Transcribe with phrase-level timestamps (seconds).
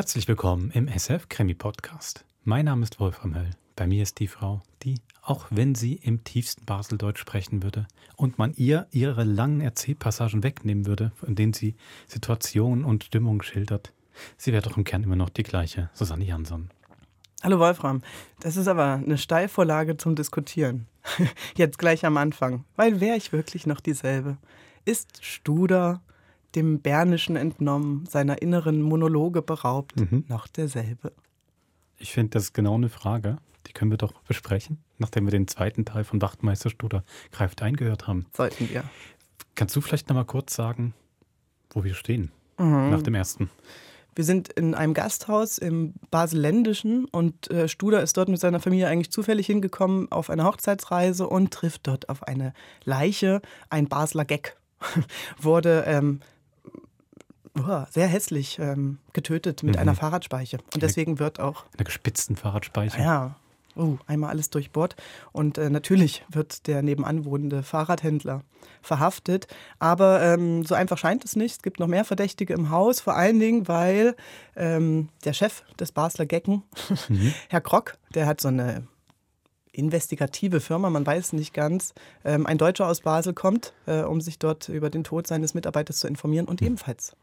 [0.00, 2.24] Herzlich willkommen im SF Krimi Podcast.
[2.42, 3.50] Mein Name ist Wolfram Höll.
[3.76, 7.86] Bei mir ist die Frau, die, auch wenn sie im tiefsten Baseldeutsch sprechen würde
[8.16, 11.74] und man ihr ihre langen Erzählpassagen wegnehmen würde, in denen sie
[12.06, 13.92] Situationen und Stimmung schildert,
[14.38, 16.70] sie wäre doch im Kern immer noch die gleiche, Susanne Jansson.
[17.42, 18.00] Hallo Wolfram,
[18.40, 20.86] das ist aber eine Steilvorlage zum Diskutieren.
[21.56, 24.38] Jetzt gleich am Anfang, weil wäre ich wirklich noch dieselbe?
[24.86, 26.00] Ist Studer
[26.54, 30.24] dem Bernischen entnommen, seiner inneren Monologe beraubt, mhm.
[30.28, 31.12] noch derselbe?
[31.98, 33.38] Ich finde, das ist genau eine Frage.
[33.66, 38.06] Die können wir doch besprechen, nachdem wir den zweiten Teil von Wachtmeister Studer greift eingehört
[38.06, 38.26] haben.
[38.32, 38.84] Sollten wir.
[39.54, 40.94] Kannst du vielleicht noch mal kurz sagen,
[41.70, 42.90] wo wir stehen mhm.
[42.90, 43.50] nach dem ersten?
[44.14, 48.88] Wir sind in einem Gasthaus im Baseländischen und äh, Studer ist dort mit seiner Familie
[48.88, 52.52] eigentlich zufällig hingekommen auf eine Hochzeitsreise und trifft dort auf eine
[52.84, 53.40] Leiche.
[53.68, 54.56] Ein Basler Gag
[55.38, 56.20] wurde ähm,
[57.90, 59.80] sehr hässlich ähm, getötet mit mhm.
[59.80, 60.58] einer Fahrradspeiche.
[60.74, 61.64] Und deswegen wird auch.
[61.74, 63.00] Einer gespitzten Fahrradspeiche.
[63.00, 63.36] Ja.
[63.76, 64.96] Oh, einmal alles durchbohrt.
[65.32, 68.42] Und äh, natürlich wird der nebenan wohnende Fahrradhändler
[68.82, 69.46] verhaftet.
[69.78, 71.52] Aber ähm, so einfach scheint es nicht.
[71.52, 74.16] Es gibt noch mehr Verdächtige im Haus, vor allen Dingen, weil
[74.56, 76.62] ähm, der Chef des Basler Gecken,
[77.08, 77.32] mhm.
[77.48, 78.86] Herr Krock, der hat so eine
[79.72, 81.94] investigative Firma, man weiß nicht ganz.
[82.24, 85.98] Ähm, ein Deutscher aus Basel kommt, äh, um sich dort über den Tod seines Mitarbeiters
[86.00, 86.66] zu informieren und mhm.
[86.66, 87.14] ebenfalls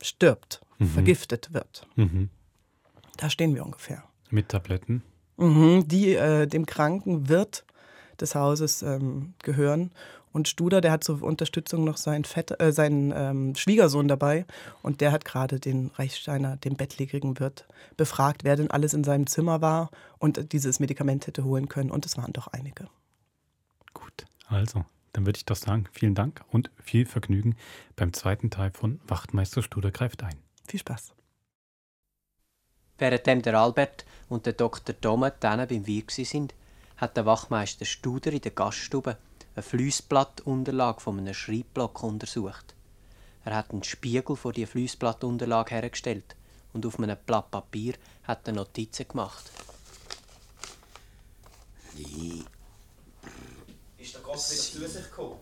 [0.00, 0.86] stirbt, mhm.
[0.86, 1.86] vergiftet wird.
[1.96, 2.30] Mhm.
[3.16, 4.04] Da stehen wir ungefähr.
[4.30, 5.02] Mit Tabletten?
[5.36, 7.64] Mhm, die äh, dem kranken Wirt
[8.20, 9.90] des Hauses ähm, gehören.
[10.32, 14.44] Und Studer, der hat zur Unterstützung noch seinen, Vetter, äh, seinen ähm, Schwiegersohn dabei.
[14.82, 19.26] Und der hat gerade den Reichsteiner, den bettlägerigen Wirt, befragt, wer denn alles in seinem
[19.26, 21.90] Zimmer war und dieses Medikament hätte holen können.
[21.90, 22.88] Und es waren doch einige.
[23.94, 24.84] Gut, also
[25.16, 27.56] dann würde ich doch sagen, vielen Dank und viel Vergnügen
[27.96, 30.36] beim zweiten Teil von Wachtmeister Studer greift ein.
[30.68, 31.14] Viel Spaß.
[32.98, 34.94] Währenddem der Albert und der Dr.
[35.00, 36.54] Domet dann beim Wein sind,
[36.98, 39.16] hat der Wachmeister Studer in der Gaststube
[39.54, 42.74] eine Fließblattunterlage von einem Schreibblock untersucht.
[43.46, 46.36] Er hat einen Spiegel vor die Fließblattunterlage hergestellt
[46.74, 47.94] und auf einem Blatt Papier
[48.24, 49.50] hat er Notizen gemacht.
[54.06, 55.40] Ist der Gott wieder zu sich gekommen?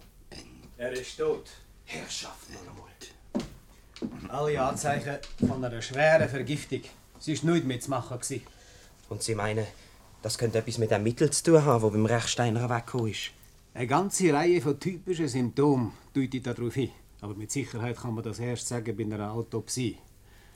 [0.79, 1.51] Er ist tot.
[1.85, 4.31] Herrschaft einmal.
[4.31, 6.81] Alle Anzeichen von einer schweren Vergiftung.
[7.19, 8.19] Sie war nichts mitzumachen.
[9.11, 9.67] Und Sie meinen,
[10.23, 13.33] das könnte etwas mit dem Mittel zu tun haben, das beim Rechsteiner weggekommen ist?
[13.75, 16.91] Eine ganze Reihe von typischen Symptomen deutet darauf hin.
[17.21, 19.99] Aber mit Sicherheit kann man das erst sagen bei einer Autopsie.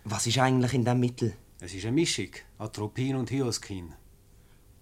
[0.05, 1.35] Was ist eigentlich in diesem Mittel?
[1.61, 3.93] Es ist eine Mischung, Atropin und Hyoskin.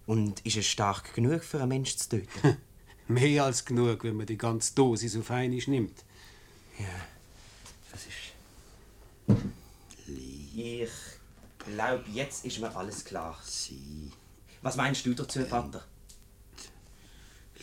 [0.05, 2.57] Und ist es stark genug für einen Menschen zu töten?
[3.07, 6.03] Mehr als genug, wenn man die ganze Dosis auf einmal nimmt.
[6.77, 6.85] Ja,
[7.91, 8.27] das ist.
[10.55, 10.89] Ich
[11.59, 13.39] glaube, jetzt ist mir alles klar.
[13.43, 14.11] Sie.
[14.61, 15.85] Was meinst du dazu, Vater?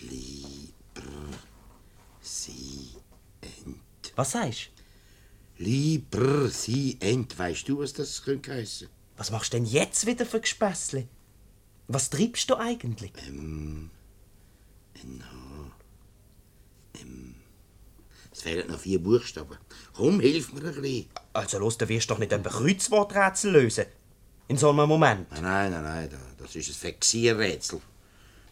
[0.00, 1.02] Lieber
[2.20, 2.88] sie
[3.40, 4.12] ent.
[4.16, 4.70] Was sagst
[5.58, 5.64] du?
[5.64, 7.38] Lieber sie ent.
[7.38, 8.88] Weißt du, was das könnte heißen?
[9.16, 11.06] Was machst du denn jetzt wieder für Gespässle?
[11.86, 13.12] Was treibst du eigentlich?
[13.26, 13.90] Ähm.
[15.02, 15.72] NH.
[17.00, 17.34] M.
[18.32, 19.58] Es fehlen noch vier Buchstaben.
[19.94, 21.06] Komm, hilf mir ein bisschen.
[21.32, 23.86] Also los, du wirst doch nicht ein Kreuzworträtsel lösen.
[24.48, 25.30] In so einem Moment.
[25.30, 27.80] Nein, nein, nein, das ist ein Fexierrätsel.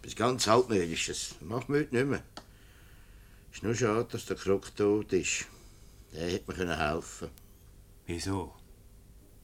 [0.01, 1.07] Bis ganz altmodisch.
[1.07, 2.23] Das macht man heute nicht mehr.
[3.53, 5.47] Ist nur schade, dass der Krug tot ist.
[6.13, 7.33] Der hätte mir helfen können.
[8.07, 8.55] Wieso?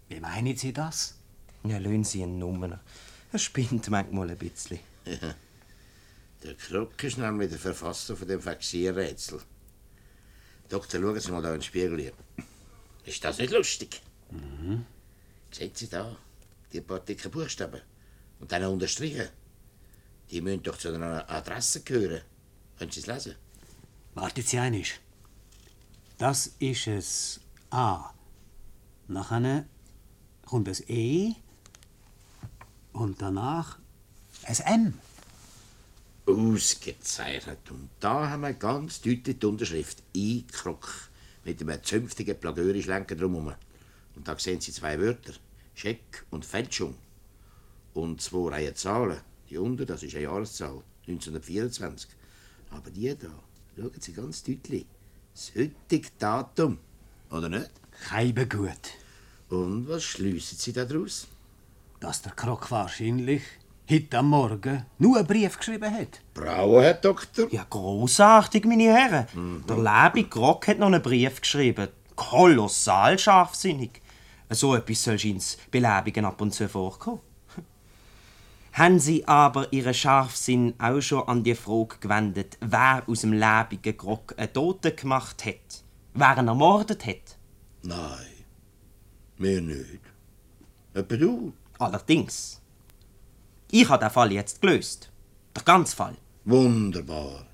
[0.09, 1.19] Wie meinen Sie das?
[1.65, 2.81] Ja, lösen Sie einen Nummer.
[3.33, 4.79] Er spinnt manchmal ein bisschen.
[5.05, 5.35] Ja.
[6.43, 9.41] Der Krug ist nämlich der Verfasser von dem Fixierrätsel.
[10.69, 12.13] Doktor, schauen Sie mal da in den Spiegel hier.
[13.05, 14.03] Ist das nicht lustig?
[14.31, 14.85] Mhm.
[15.51, 16.17] Sehen Sie da,
[16.73, 17.81] die paar dicken Buchstaben.
[18.39, 19.29] Und dann unterstrichen.
[20.31, 22.21] Die müssen doch zu einer Adresse gehören.
[22.79, 23.35] Können Sie es lesen?
[24.15, 25.01] Warten Sie einig.
[26.19, 28.11] Das ist es A.
[29.09, 29.65] Nachher
[30.45, 31.35] kommt das E.
[32.93, 33.79] Und danach
[34.45, 35.01] ein M.
[36.29, 37.71] Ausgezeichnet.
[37.71, 40.45] Und da haben wir ganz deutlich die Unterschrift «I.
[40.53, 41.09] Krok»
[41.45, 43.55] mit einem zünftigen Plagiörischlenker drumherum.
[44.15, 45.33] Und da sehen Sie zwei Wörter,
[45.75, 46.95] Scheck und Fälschung.
[47.95, 49.21] Und zwei Reihen Zahlen.
[49.49, 52.11] Die unten, das ist eine Jahreszahl, 1924.
[52.71, 53.31] Aber die da,
[53.75, 54.85] schauen Sie ganz deutlich,
[55.33, 56.79] das heutige Datum,
[57.31, 57.71] oder nicht?
[58.03, 58.93] Keibe gut.
[59.49, 61.27] Und was schliessen Sie daraus?
[62.01, 63.43] Dass der Krok wahrscheinlich
[63.91, 66.21] heute am Morgen nur einen Brief geschrieben hat.
[66.35, 67.49] Bravo, Herr Doktor.
[67.51, 69.27] Ja, großartig, meine Herren.
[69.35, 69.65] Mhm.
[69.67, 71.89] Der Lebi Grock hat noch einen Brief geschrieben.
[72.15, 74.01] Kolossal scharfsinnig.
[74.51, 77.21] So etwas soll ins Belebungen ab und zu vorkommen.
[78.73, 83.97] Haben Sie aber Ihren Scharfsinn auch schon an die Frage gewendet, wer aus dem lebigen
[83.97, 85.85] Grog einen Toten gemacht hat?
[86.15, 87.39] Wer ihn ermordet hat?
[87.83, 88.27] Nein,
[89.37, 90.01] mir nicht.
[90.95, 91.53] Etwa du?
[91.79, 92.61] Allerdings.
[93.71, 95.11] Ich habe den Fall jetzt gelöst.
[95.55, 96.17] Der ganze Fall.
[96.45, 97.47] Wunderbar.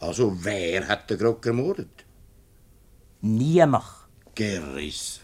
[0.00, 2.04] Also, wer hat den Grog ermordet?
[3.20, 3.84] Niemand.
[4.34, 5.22] Gerissen.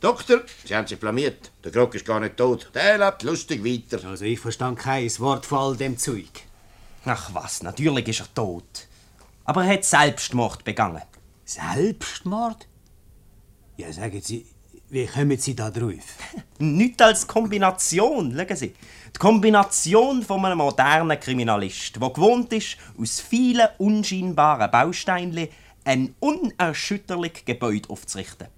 [0.00, 1.50] Doktor, Sie haben sich blamiert.
[1.62, 2.70] Der Grog ist gar nicht tot.
[2.74, 4.08] Der lebt lustig weiter.
[4.08, 6.30] Also ich verstand kein Wort von all dem Zeug.
[7.04, 8.86] Ach was, natürlich ist er tot.
[9.44, 11.02] Aber er hat Selbstmord begangen.
[11.44, 12.66] Selbstmord?
[13.76, 14.46] Ja, sagen Sie,
[14.88, 16.16] wie kommen Sie da drauf?
[16.58, 18.74] Nicht als Kombination, schauen Sie.
[19.14, 25.48] Die Kombination von einem modernen Kriminalist, der gewohnt ist, aus vielen unscheinbaren Bausteinchen
[25.84, 28.48] ein unerschütterliches Gebäude aufzurichten.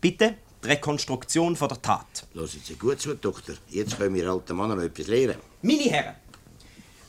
[0.00, 2.26] Bitte die Rekonstruktion von der Tat.
[2.34, 3.54] Hören Sie gut zu, Doktor.
[3.68, 5.36] Jetzt können wir alten Mann noch etwas lernen.
[5.62, 6.14] Meine Herren,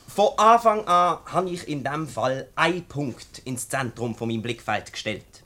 [0.08, 4.94] von Anfang an habe ich in diesem Fall einen Punkt ins Zentrum von meinem Blickfeld
[4.94, 5.44] gestellt.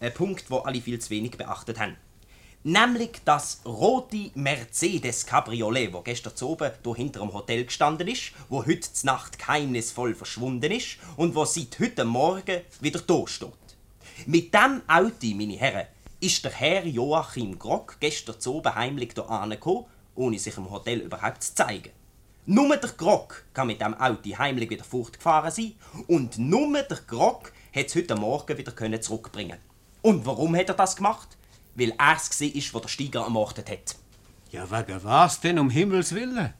[0.00, 1.96] Ein Punkt, wo alle viel zu wenig beachtet haben.
[2.64, 8.88] Nämlich das rote Mercedes Cabriolet, wo gestern oben hinter dem Hotel gestanden ist, wo heute
[9.04, 13.52] Nacht geheimnisvoll verschwunden ist und wo seit heute Morgen wieder da steht.
[14.26, 15.86] Mit dem Auto, meine Herren,
[16.18, 19.84] ist der Herr Joachim Grock gestern oben heimlich hier angekommen,
[20.16, 21.92] ohne sich im Hotel überhaupt zu zeigen.
[22.44, 25.74] Nur der Grock kann mit dem Auto heimlich wieder fortgefahren sein
[26.08, 29.58] und nur der Grock hat es heute Morgen wieder zurückbringen.
[30.02, 31.37] Und warum hat er das gemacht?
[31.78, 33.94] Weil er es wo der Steiger ermordet hat.
[34.50, 36.52] Ja, wegen was denn, um Himmels Willen?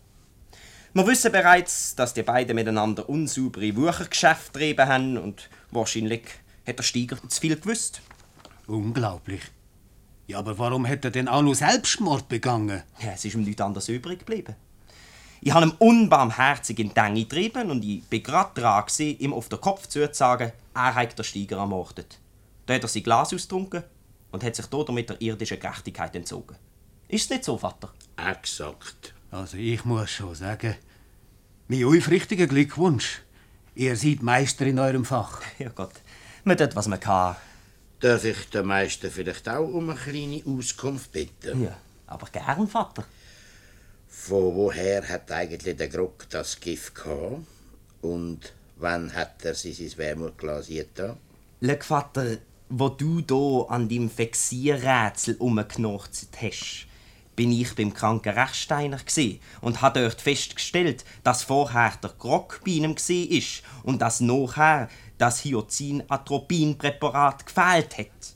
[0.94, 6.22] Wir wissen bereits, dass die beiden miteinander unsaubere Wuchergeschäfte getrieben haben und wahrscheinlich
[6.64, 8.00] hat der Steiger zu viel gewusst.
[8.68, 9.42] Unglaublich.
[10.28, 12.84] Ja, aber warum hat er denn auch noch Selbstmord begangen?
[13.00, 14.54] Ja, es ist ihm nichts anderes übrig geblieben.
[15.40, 19.32] Ich habe ihm unbarmherzig in die Enge getrieben und ich bin gerade dran, gewesen, ihm
[19.32, 22.18] auf den Kopf zu sagen, er hat den Steiger ermordet.
[22.66, 23.82] Da hat er sein Glas ausgetrunken
[24.30, 26.56] und hat sich damit der irdischen Gerechtigkeit entzogen.
[27.08, 27.92] Ist es nicht so, Vater?
[28.16, 29.14] Exakt.
[29.30, 30.76] Also ich muss schon sagen,
[31.68, 33.22] mein aufrichtiger Glückwunsch.
[33.74, 35.40] Ihr seid Meister in eurem Fach.
[35.58, 35.94] Ja Gott,
[36.44, 37.36] man tut, was man kann.
[38.00, 41.64] Darf ich den Meister vielleicht auch um eine kleine Auskunft bitten?
[41.64, 41.76] Ja,
[42.06, 43.04] aber gern, Vater.
[44.08, 47.46] Von woher hat eigentlich der Grog das Gift gehabt?
[48.00, 51.16] Und wann hat er sich sein Wermutglas da?
[51.60, 56.86] Schau, Vater, wo du hier an deinem Vexierrätsel umgeknorzt hast,
[57.34, 58.98] bin ich beim kranken Rechsteiner
[59.60, 64.88] und habe dort festgestellt, dass vorher der Grog bei ihm war und dass nachher
[65.18, 68.34] das Hyozin-Atropin-Präparat gefehlt hat.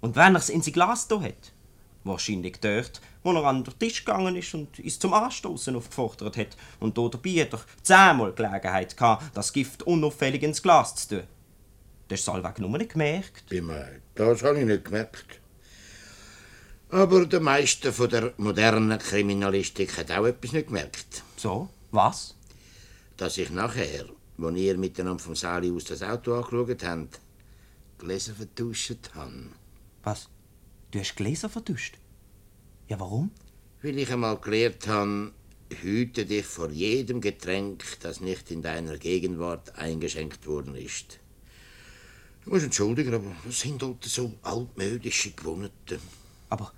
[0.00, 1.52] Und wenn er es in sein Glas da hat,
[2.02, 6.56] wahrscheinlich dort, wo er an den Tisch gegangen ist und es zum Anstoßen aufgefordert hat,
[6.80, 11.28] und da dabei hat er zehnmal Gelegenheit gehabt, das Gift unauffällig ins Glas zu tun.
[12.12, 13.44] Das ist allweg nur nicht gemerkt.
[13.48, 14.02] Wie meint?
[14.16, 15.40] Das habe ich nicht gemerkt.
[16.90, 21.22] Aber der Meister von der modernen Kriminalistik hat auch etwas nicht gemerkt.
[21.38, 22.34] So, was?
[23.16, 24.04] Dass ich nachher,
[24.38, 27.18] als ihr miteinander vom Sali aus das Auto angeschaut habt,
[27.96, 29.46] Gläser vertauscht habe.
[30.02, 30.28] Was?
[30.90, 31.96] Du hast Gläser vertuscht?
[32.88, 33.30] Ja, warum?
[33.80, 35.32] Weil ich einmal gelernt habe,
[35.80, 41.21] hüte dich vor jedem Getränk, das nicht in deiner Gegenwart eingeschenkt worden ist.
[42.44, 46.00] Du musst entschuldigen, aber das sind dort so altmodische Gewohnheiten.
[46.48, 46.72] Aber,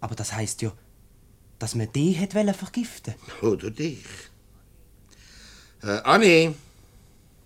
[0.00, 0.72] aber das heißt ja,
[1.58, 3.14] dass man die hat wollen vergiften.
[3.42, 4.04] Oder dich.
[5.82, 6.54] Äh, Anni,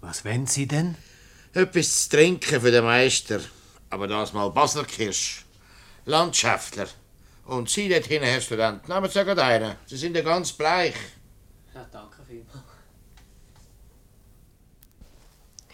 [0.01, 0.97] Was wollen Sie denn?
[1.55, 3.41] etwas zu trinken für den Meister.
[3.91, 5.45] Aber das mal Baslerkirsch.
[6.07, 6.89] Landschaftler.
[7.45, 9.77] Und Sie dort hinten, Herr Student, nehmen Sie gerade einen.
[9.87, 10.95] Sie sind ja ganz bleich.
[11.75, 12.59] Ja, danke vielmals.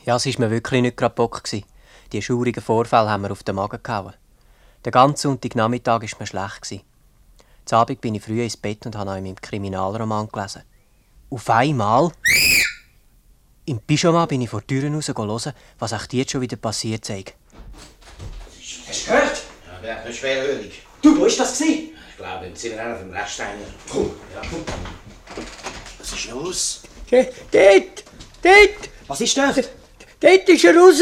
[0.04, 1.44] Ja, es war mir wirklich nicht gerade Bock.
[1.44, 1.64] gewesen.
[2.12, 4.14] Die schaurigen Vorfälle haben mir auf den Magen gehauen.
[4.84, 6.62] Den ganzen Sonntagnachmittag war mir schlecht.
[6.62, 6.82] gewesen.
[7.64, 10.62] Zu Abend bin ich früh ins Bett und habe noch in meinem Kriminalroman gelesen.
[11.30, 12.10] Auf einmal...
[13.66, 17.04] Im Pyjama bin ich vor die Türen raus hören, was echt jetzt schon wieder passiert
[17.04, 17.24] sei.
[18.88, 19.42] Hast du gehört?
[19.84, 20.82] Ja, der ist schwerhörig.
[21.02, 21.90] Du, wo ist das gewesen?
[22.08, 23.66] Ich glaube, im Zimmer einer vom Rechsteiner.
[23.92, 24.64] Komm, ja, komm.
[25.98, 26.82] Was ist los?
[27.10, 29.68] Dort, dort, Was ist dort?
[30.20, 31.00] dort ist er raus.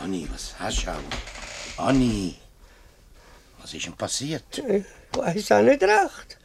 [0.00, 1.82] Anni, was hast du?
[1.82, 2.36] Anni,
[3.60, 4.58] was ist denn passiert?
[4.58, 6.38] Ich weiß auch nicht recht.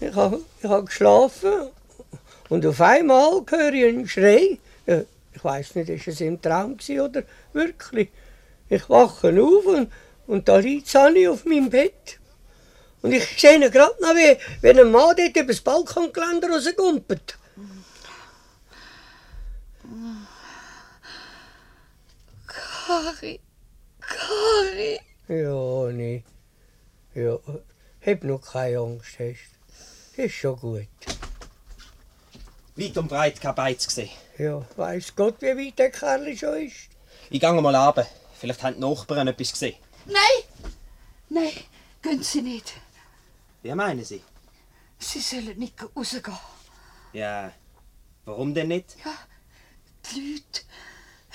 [0.00, 1.68] Ich habe ich hab geschlafen
[2.48, 4.58] und auf einmal höre ich einen Schrei.
[4.86, 8.08] Ich weiß nicht, ist es im Traum oder wirklich.
[8.68, 9.92] Ich wache auf und,
[10.26, 12.18] und da liegt Sani auf meinem Bett.
[13.02, 17.36] Und ich sehe gerade noch, wie, wie ein Mann dort über das Balkongeländer rausgumpelt.
[22.86, 23.40] Kari,
[23.98, 25.00] Kari.
[25.28, 26.22] Ja, nee.
[27.14, 27.38] Ja,
[28.04, 30.88] hab noch keine Angst, hast Ist schon gut.
[32.76, 34.10] Weit und breit kein Beiz gesehen.
[34.36, 36.90] Ja, weiss Gott, wie weit der Kerl schon ist.
[37.30, 38.06] Ich gehe mal runter.
[38.38, 39.76] Vielleicht haben die Nachbarn etwas gesehen.
[40.04, 40.42] Nein!
[41.30, 41.52] Nein,
[42.02, 42.74] gehen Sie nicht.
[43.62, 44.22] Wie meinen Sie?
[44.98, 46.36] Sie sollen nicht rausgehen.
[47.14, 47.50] Ja,
[48.26, 48.96] warum denn nicht?
[49.02, 49.16] Ja,
[50.10, 50.60] die Leute,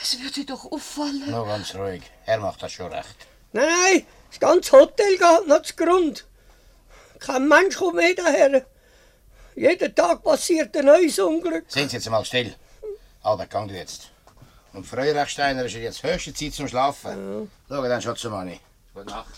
[0.01, 1.29] es würde doch auffallen.
[1.31, 2.03] Noch ganz ruhig.
[2.25, 3.15] Er macht das schon recht.
[3.51, 6.25] Nein, nein, das ganze Hotel geht noch zu Grund.
[7.19, 8.65] Kein Mensch kommt mehr daher.
[9.55, 11.65] Jeden Tag passiert ein neues Unglück.
[11.67, 12.55] Sind Sie jetzt mal still.
[13.23, 14.11] Albert, gang du jetzt.
[14.71, 17.51] Und Frau Rechsteiner ist jetzt höchste Zeit zum Schlafen.
[17.67, 18.59] Schau dann schon zum Manni.
[18.93, 19.33] Gute Nacht.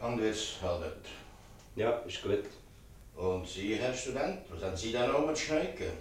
[0.00, 1.06] Gang du jetzt, Albert.
[1.76, 2.44] Ja, ist gut.
[3.16, 5.92] Und Sie, Herr Student, was haben Sie da noch mit Schnecken?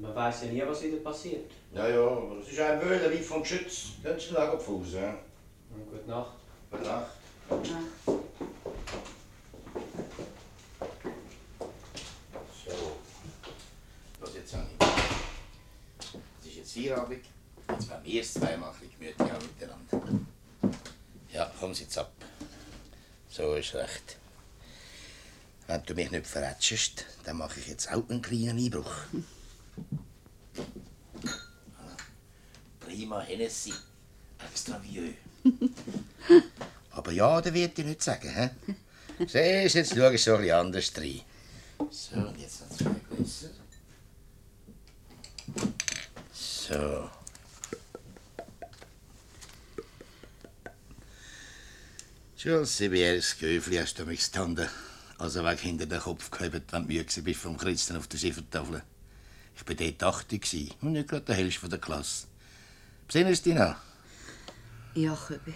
[0.00, 1.50] Man weiß ja nie, was wieder passiert.
[1.72, 3.92] Ja, ja, aber es ist ein Wöhler wie vom Geschütz.
[4.02, 5.16] Können Sie da auf Fuß, ja?
[5.90, 6.32] Gute Nacht.
[6.70, 7.10] Gute Nacht.
[12.64, 12.96] So.
[14.20, 14.66] Was jetzt, Anni?
[16.40, 17.24] Es ist jetzt Feierabend.
[17.68, 20.24] Jetzt werden wir es zweimal ein bisschen gemütlich auch miteinander.
[21.32, 22.12] Ja, komm jetzt ab.
[23.28, 24.16] So ist recht.
[25.66, 28.92] Wenn du mich nicht verrätschest, dann mache ich jetzt auch einen kleinen Einbruch.
[32.80, 33.74] Prima Hennessy.
[34.38, 35.14] Extra vieux.
[36.90, 38.30] Aber ja, das wird ich nicht sagen.
[38.30, 38.74] He?
[39.26, 41.20] Siehst jetzt schau ich so ein bisschen anders rein.
[41.90, 43.50] So, und jetzt noch zwei Gläser.
[46.32, 47.10] So.
[52.36, 54.68] Schon Sibieres Göfli hast du mich gestanden.
[55.18, 58.82] Also weg hinter den Kopf gehoben, wenn du müde bist vom Christen auf der Schiffertafel.
[59.54, 62.26] Ich war dort 80 gewesen und nicht gerade der Hälfte von der Klasse.
[63.06, 63.76] Besinnst du dich noch?
[64.94, 65.54] Ja, Köbi.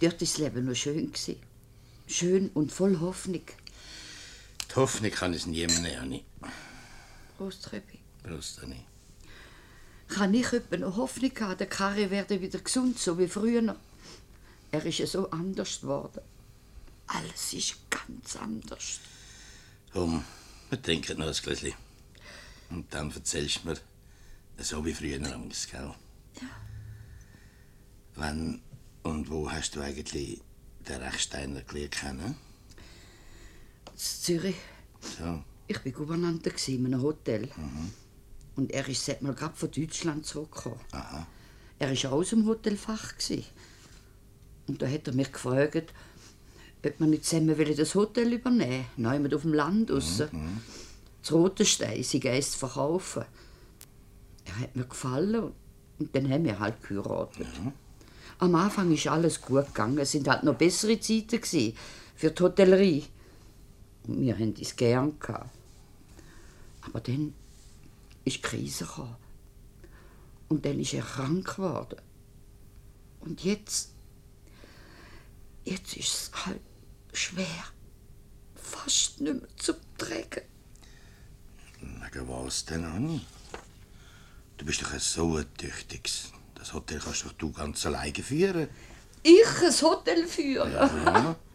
[0.00, 1.12] Dort war das Leben noch schön.
[2.06, 3.42] Schön und voll Hoffnung.
[4.70, 6.20] Die Hoffnung kann es niemand nehmen.
[7.36, 7.98] Prost, Köbi.
[8.22, 8.84] Prost, Anni.
[10.08, 13.76] Kann ich etwa noch Hoffnung haben, der Karre werde wieder gesund, so wie früher?
[14.70, 16.22] Er ist ja so anders geworden.
[17.08, 19.00] Alles ist ganz anders.
[19.92, 20.24] Komm,
[20.70, 21.74] wir trinken noch ein Gläschen.
[22.70, 23.78] Und dann erzählst du mir,
[24.58, 25.94] so wie früher Angst, gell?
[26.40, 26.48] Ja.
[28.14, 28.60] Wann
[29.02, 30.40] und wo hast du eigentlich
[30.86, 32.36] den Rechsteiner gelernt kennen?
[33.86, 34.56] In Zürich.
[35.00, 35.42] So.
[35.66, 37.48] Ich war Gouvernante in einem Hotel.
[38.56, 40.80] Und er ist seit mal gerade von Deutschland zurückgekommen.
[40.92, 41.26] Aha.
[41.78, 43.14] Er war auch aus dem Hotelfach.
[44.66, 45.94] Und da hat er mich gefragt,
[46.84, 49.22] ob wir nicht zusammen wollen das Hotel übernehmen wollen.
[49.22, 50.22] Nein, auf dem Land raus.
[51.22, 53.24] Das Rote Stein, sie Geist verkaufen.
[54.44, 55.52] Er hat mir gefallen
[55.98, 57.46] und dann haben wir halt geheiratet.
[58.38, 59.98] Am Anfang ist alles gut gegangen.
[59.98, 61.76] Es sind halt noch bessere Zeiten gewesen
[62.14, 63.04] für die Hotellerie.
[64.06, 65.50] Und wir haben es gern gehabt.
[66.82, 67.34] Aber dann
[68.24, 69.16] ist die Krise gekommen.
[70.48, 72.00] Und dann ist er krank geworden.
[73.20, 73.92] Und jetzt,
[75.64, 76.60] jetzt ist es halt
[77.12, 77.64] schwer.
[78.54, 80.42] Fast nicht mehr zu tragen.
[81.80, 83.20] Wegen was denn, Anni?
[84.56, 86.32] Du bist doch so ein Tüchtiges.
[86.54, 88.68] Das Hotel kannst doch du ganz alleine führen.
[89.22, 90.72] Ich ein Hotel führen.
[90.72, 91.36] Ja.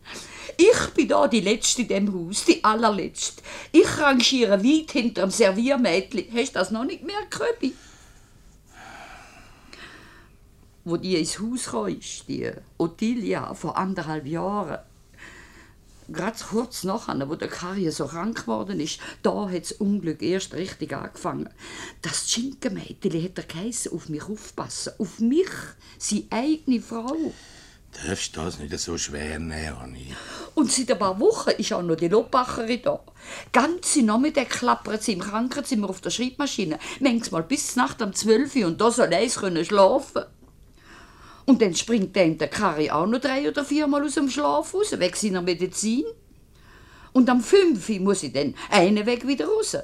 [0.58, 3.42] Ich bin da die Letzte in dem Haus, die allerletzte.
[3.72, 6.28] Ich rangiere weit hinter dem Serviermädchen.
[6.34, 7.74] Hast du das noch nicht mehr, Köbi?
[10.84, 14.80] Wo die ins Haus kam, ist, die Ottilia, vor anderthalb Jahren.
[16.10, 20.54] Gerade kurz nachher, wo der Karrie so krank geworden ist, da hat das Unglück erst
[20.54, 21.50] richtig angefangen.
[22.02, 24.94] Das Schinkenmädchen hat er geheissen, auf mich aufpassen.
[24.98, 25.50] Auf mich,
[25.98, 27.34] seine eigene Frau.
[28.06, 30.08] Darfst das nicht so schwer nehmen, Anni?
[30.56, 33.00] Und seit ein paar Wochen ist auch noch die Lobbacherin da.
[33.52, 36.80] Ganze Nachmittag klappert sie im Krankenzimmer auf der Schreibmaschine.
[37.00, 40.24] Manchmal bis Nacht um 12 Uhr und da soll eins können schlafen.
[41.46, 44.94] Und dann springt dann der Karri auch noch drei oder viermal aus dem Schlaf raus,
[44.98, 46.06] wegen seiner Medizin.
[47.12, 49.78] Und am 5 Uhr muss ich dann einen Weg wieder raus.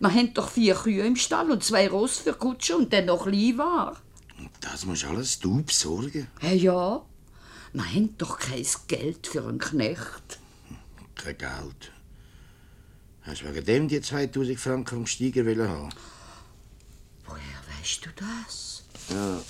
[0.00, 3.26] Wir haben doch vier Kühe im Stall und zwei Ross für Kutsche und dann noch
[3.26, 3.96] Leihware.
[4.60, 6.26] Das musst alles du besorgen.
[6.40, 7.02] Hey, ja,
[7.72, 10.38] wir haben doch kein Geld für einen Knecht.
[11.14, 11.92] Kein Geld.
[13.22, 15.90] Hast du wegen dem die 2000 Franken vom Steiger haben?
[17.24, 18.82] Woher weißt du das?
[19.08, 19.40] Ja,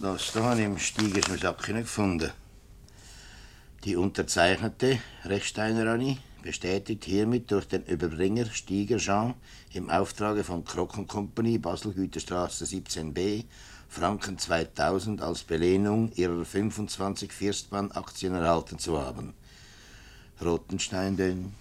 [0.00, 2.30] das da habe ich im Steiger im Sack gefunden.
[3.84, 9.34] Die unterzeichnete Rechsteiner Annie bestätigt hiermit durch den Überbringer Steiger Jean
[9.72, 13.44] im Auftrage von Krock Company Basel Güterstraße 17b
[13.88, 19.34] Franken 2000 als Belehnung ihrer 25 Firstmann-Aktien erhalten zu haben.
[20.42, 21.52] Rotenstein denn?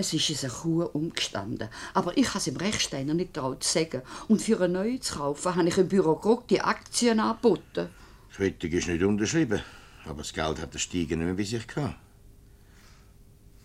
[0.00, 1.68] Es ist uns eine Kuh umgestanden.
[1.92, 4.02] Aber ich habe es im Rechsteiner nicht traut zu sagen.
[4.28, 7.88] Und für eine neue zu kaufen, habe ich im Büro die Aktien angeboten.
[8.28, 9.60] Das Quittung ist nicht unterschrieben,
[10.04, 11.96] aber das Geld hat der Steiger nicht mehr bei sich gehabt.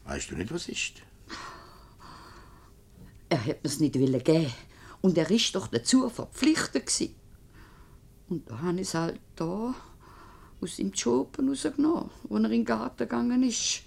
[0.06, 0.94] Weißt du nicht, was ist?
[3.30, 4.52] Er hat mir's nicht wollen geben.
[5.02, 7.16] Und er ist doch dazu verpflichtet gewesen.
[8.28, 9.76] Und da habe ich es halt da
[10.60, 13.84] aus dem Schopen rausgenommen, wo er in den Garten gegangen ist.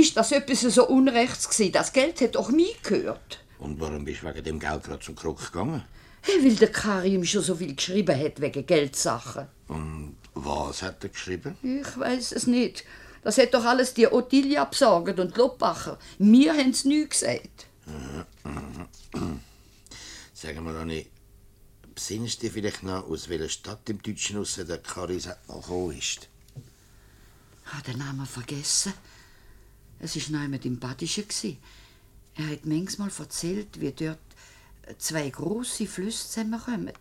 [0.00, 1.72] Ist das etwas so Unrechts gewesen?
[1.72, 3.44] Das Geld hat doch mir gehört.
[3.58, 5.84] Und warum bist du wegen dem Geld gerade zum Krug gegangen?
[6.22, 9.48] Hey, weil der Karim schon so viel geschrieben hat wegen Geldsachen.
[9.68, 11.54] Und was hat er geschrieben?
[11.62, 12.84] Ich weiß es nicht.
[13.22, 15.98] Das hat doch alles die Ottilia besorgt und Loppacher.
[16.18, 17.66] Wir haben es nie gesagt.
[20.32, 21.06] Sag mal, Anni,
[21.94, 25.98] besinnst du dich vielleicht noch, aus welcher Stadt im Deutschen raus der Karis mal gekommen
[25.98, 26.30] ist?
[27.66, 28.94] Ich habe den Namen vergessen.
[30.00, 31.28] Es war noch jemand im Badischen.
[31.28, 31.58] gsi.
[32.34, 34.18] Er hat manchmal erzählt, wie dort
[34.98, 36.92] zwei große Flüsse zusammenkommen.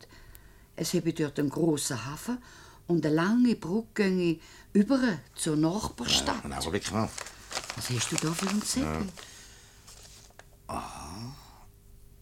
[0.75, 2.37] Es habe dort einen großen Hafen
[2.87, 4.39] und eine lange Brücke ginge
[4.73, 6.43] über zur Nachbarstadt.
[6.43, 7.09] Einen Augenblick mal.
[7.75, 9.07] Was hast du da für einen Zettel?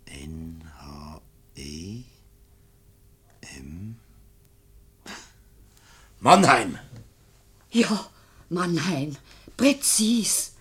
[0.05, 2.03] N-H-E
[3.41, 3.97] M
[6.19, 6.79] Mannheim!
[7.71, 8.09] Ja,
[8.49, 9.15] Mannheim.
[9.55, 10.53] Präzis.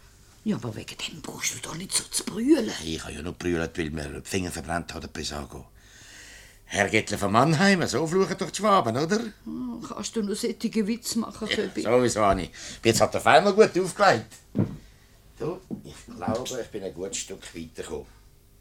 [0.46, 2.70] Ja, aber wegen dem brauchst du doch nicht so zu brüllen.
[2.85, 5.64] Ich habe ja nur brüllt, weil mir die Finger verbrannt hat, der.
[6.66, 9.18] Herr Gettler von Mannheim, so fluchen doch die Schwaben, oder?
[9.44, 11.82] Oh, kannst du noch solche Witz machen, Köbi?
[11.82, 12.48] Sowieso, Anni.
[12.85, 14.37] Jetzt hat der Fall gut aufgelegt.
[15.37, 18.06] Du, ich glaube, ich bin ein gutes Stück weitergekommen.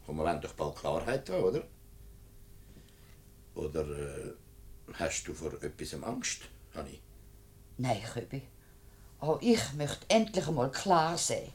[0.08, 1.62] Und wir wollen doch bald Klarheit haben, oder?
[3.54, 4.32] Oder äh,
[4.94, 6.40] hast du vor etwas Angst,
[6.74, 6.98] Anni?
[7.78, 8.42] Nein, Köbi.
[9.20, 11.52] Auch ich möchte endlich einmal klar sein.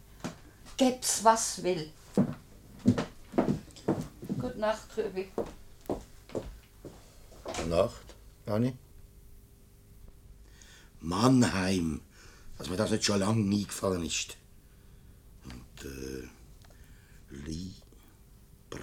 [0.81, 1.91] Gib's, was will.
[4.39, 5.27] Gute Nacht, Köbi.
[7.43, 8.15] Gute Nacht,
[8.47, 8.73] Anni.
[11.01, 12.01] Mannheim,
[12.57, 14.37] dass mir das nicht schon lange nie gefallen ist.
[15.43, 16.27] Und äh,
[17.29, 17.75] Li,
[18.71, 18.79] Br,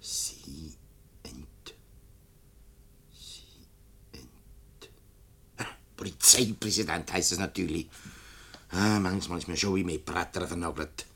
[0.00, 0.74] Si,
[1.22, 1.74] Ent,
[3.12, 3.44] Si,
[4.12, 4.90] Ent.
[5.56, 7.88] Ah, Polizeipräsident heißt es natürlich.
[8.76, 11.06] Ah, manchmal ist mir schon wie mit Brettern vernagelt.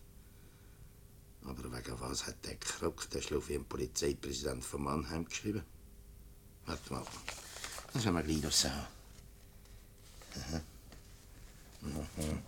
[1.44, 5.64] Aber wegen was hat der Krug der Schluff im Polizeipräsident von Mannheim geschrieben?
[6.66, 7.02] Warte mal.
[7.92, 8.52] Das werden wir gleich noch.
[10.36, 10.60] Aha.
[11.80, 12.42] Mhm.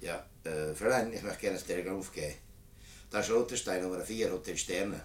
[0.00, 2.34] Ja, äh, Fräulein, ich möchte gerne das Telegramm aufgeben.
[3.10, 5.04] Das ist Rotenstein Nummer 4, Hotel Sterne.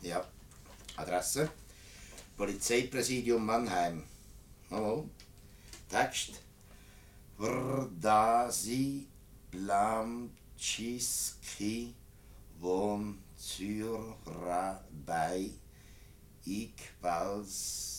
[0.00, 0.26] Ja.
[0.96, 1.50] Adresse?
[2.42, 4.02] Polizeipräsidium Mannheim.
[4.68, 5.04] Oh.
[5.88, 6.42] Text?
[7.38, 9.06] Vrdasi
[9.52, 10.64] Blamczyski
[12.60, 14.72] von Zürabei
[16.44, 17.94] Ikbalskar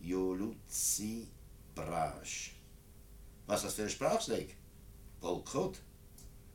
[0.00, 1.26] Joluzi
[1.74, 2.54] Brasch.
[3.48, 4.46] Was ist das für ein Sprachschlag?
[5.20, 5.80] Polkot?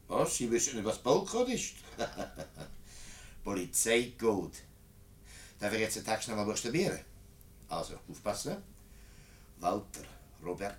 [0.08, 0.38] Was?
[0.38, 1.73] Sie wissen nicht, was Polkot ist?
[3.43, 4.68] Polizeicode.
[5.60, 7.00] Darf ich jetzt den Text nochmal buchstabieren?
[7.67, 8.63] Also, aufpassen.
[9.60, 10.08] Walter,
[10.45, 10.78] Robert,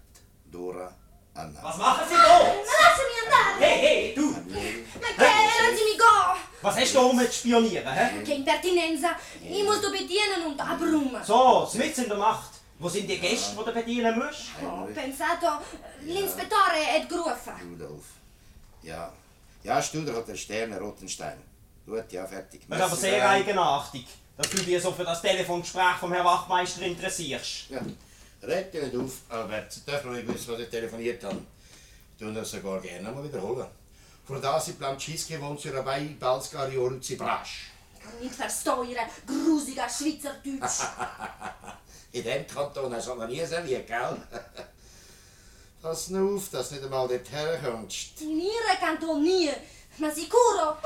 [0.51, 0.91] Dora,
[1.35, 1.63] Anna.
[1.63, 2.39] Was machen Sie da?
[2.39, 3.61] Lassen mich andare!
[3.61, 4.31] Hey, hey, du!
[4.31, 6.41] Ma che, lasciami go!
[6.63, 8.23] Was hast du um zu spionieren, hä?
[8.25, 9.17] Che impertinenza!
[9.43, 11.23] Ich muss du bedienen und abbrummen.
[11.25, 12.55] So, mitten in der Macht.
[12.79, 14.49] Wo sind die Gäste, die du bedienen musst?
[14.63, 15.61] Ho pensato,
[16.07, 17.53] l'ispettore è gerufen.
[17.71, 18.07] Rudolf.
[18.83, 19.13] Ja.
[19.63, 21.39] Ja, Studer hat den Stern, Rotenstein.
[21.85, 22.63] Gut, ja, fertig.
[22.67, 24.07] Das ist aber sehr eigenartig,
[24.41, 27.69] dass du dich so für das Telefongespräch vom Herrn Wachtmeister interessierst.
[27.69, 27.83] Ja.
[28.43, 29.71] Red dich nicht auf, Albert.
[29.71, 31.43] Sie dürfen ruhig wissen, was ich telefoniert habe.
[32.15, 33.67] Ich tue das sogar gerne mal wiederholen.
[34.25, 37.71] Vor das in Blancischi wohnt sie dabei, Balskar Joruzi Brasch.
[38.19, 40.89] Nicht versteuern, grusiger Schweizerdeutsch.
[42.13, 44.17] In dem Kanton hast du noch nie serviert, gell?
[45.83, 48.21] Pass nur auf, dass du nicht einmal dort herkommst.
[48.23, 49.51] In ihre Kanton nie.
[50.01, 50.79] Ma sicuro?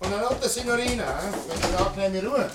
[0.00, 1.32] Und eine Note, Signorina, eh?
[1.46, 2.50] Wenn du eine angenehme Ruhe.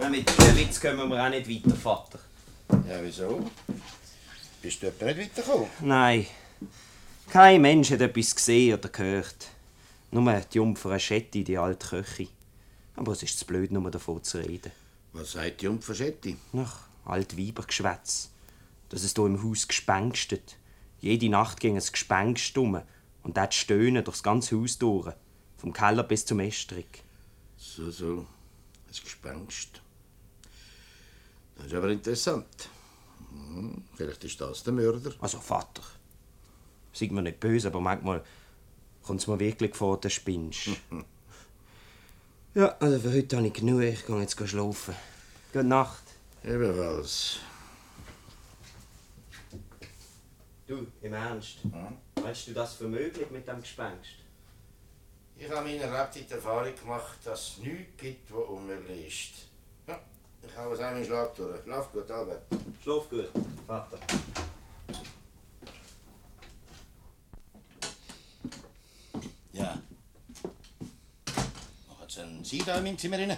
[0.00, 2.18] Ja, mit diesem Witz kommen wir auch nicht weiter, Vater.
[2.88, 3.44] Ja, wieso?
[4.62, 5.68] Bist du etwa nicht weitergekommen?
[5.80, 6.26] Nein.
[7.28, 9.48] Kein Mensch hat etwas gesehen oder gehört.
[10.12, 12.28] Nur die Jungfer Schetti, die alte Köchin.
[12.96, 14.72] Aber es ist zu blöd, nur davon zu reden.
[15.12, 16.38] Was sagt die Jungfer Schetti?
[16.56, 18.30] Ach, alt Weibergeschwätz.
[18.88, 20.56] Dass es hier im Haus gespengstet.
[21.02, 22.80] Jede Nacht ging es Gespenst um
[23.22, 25.12] und das Stöhnen durchs ganze Haus durch.
[25.56, 27.02] Vom Keller bis zum Estrick.
[27.56, 28.26] So, so.
[28.88, 29.80] Ein Gespenst.
[31.56, 32.68] Das ist aber interessant.
[33.30, 35.12] Hm, vielleicht ist das der Mörder.
[35.20, 35.82] Also, Vater.
[36.92, 38.22] Seid mir nicht böse, aber manchmal
[39.02, 40.70] kommt es mir wirklich vor, der spinnst.
[42.54, 43.82] ja, also für heute habe ich genug.
[43.82, 44.94] Ich gehe jetzt schlafen.
[45.52, 46.02] Gute Nacht.
[46.44, 47.38] Ebenfalls.
[50.66, 51.58] Du, im Ernst?
[52.22, 54.10] Meinst du das für möglich mit dem Gespenst?
[55.36, 59.48] Ich habe in meiner Lebzeit die Erfahrung gemacht, dass es nichts gibt, das unmöglich ist.
[59.88, 60.00] Ja,
[60.40, 61.62] ich habe es einmal Schlag durch.
[61.64, 62.42] Schlaf gut, Albert.
[62.80, 63.28] Schlaf gut,
[63.66, 63.98] Vater.
[69.52, 69.82] Ja.
[71.88, 73.36] Machen Sie einen Sie da in meinem Zimmer rein?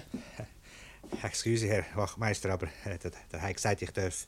[1.23, 4.27] Excuse, Herr Wachmeister, aber äh, der, der hat gesagt, ich darf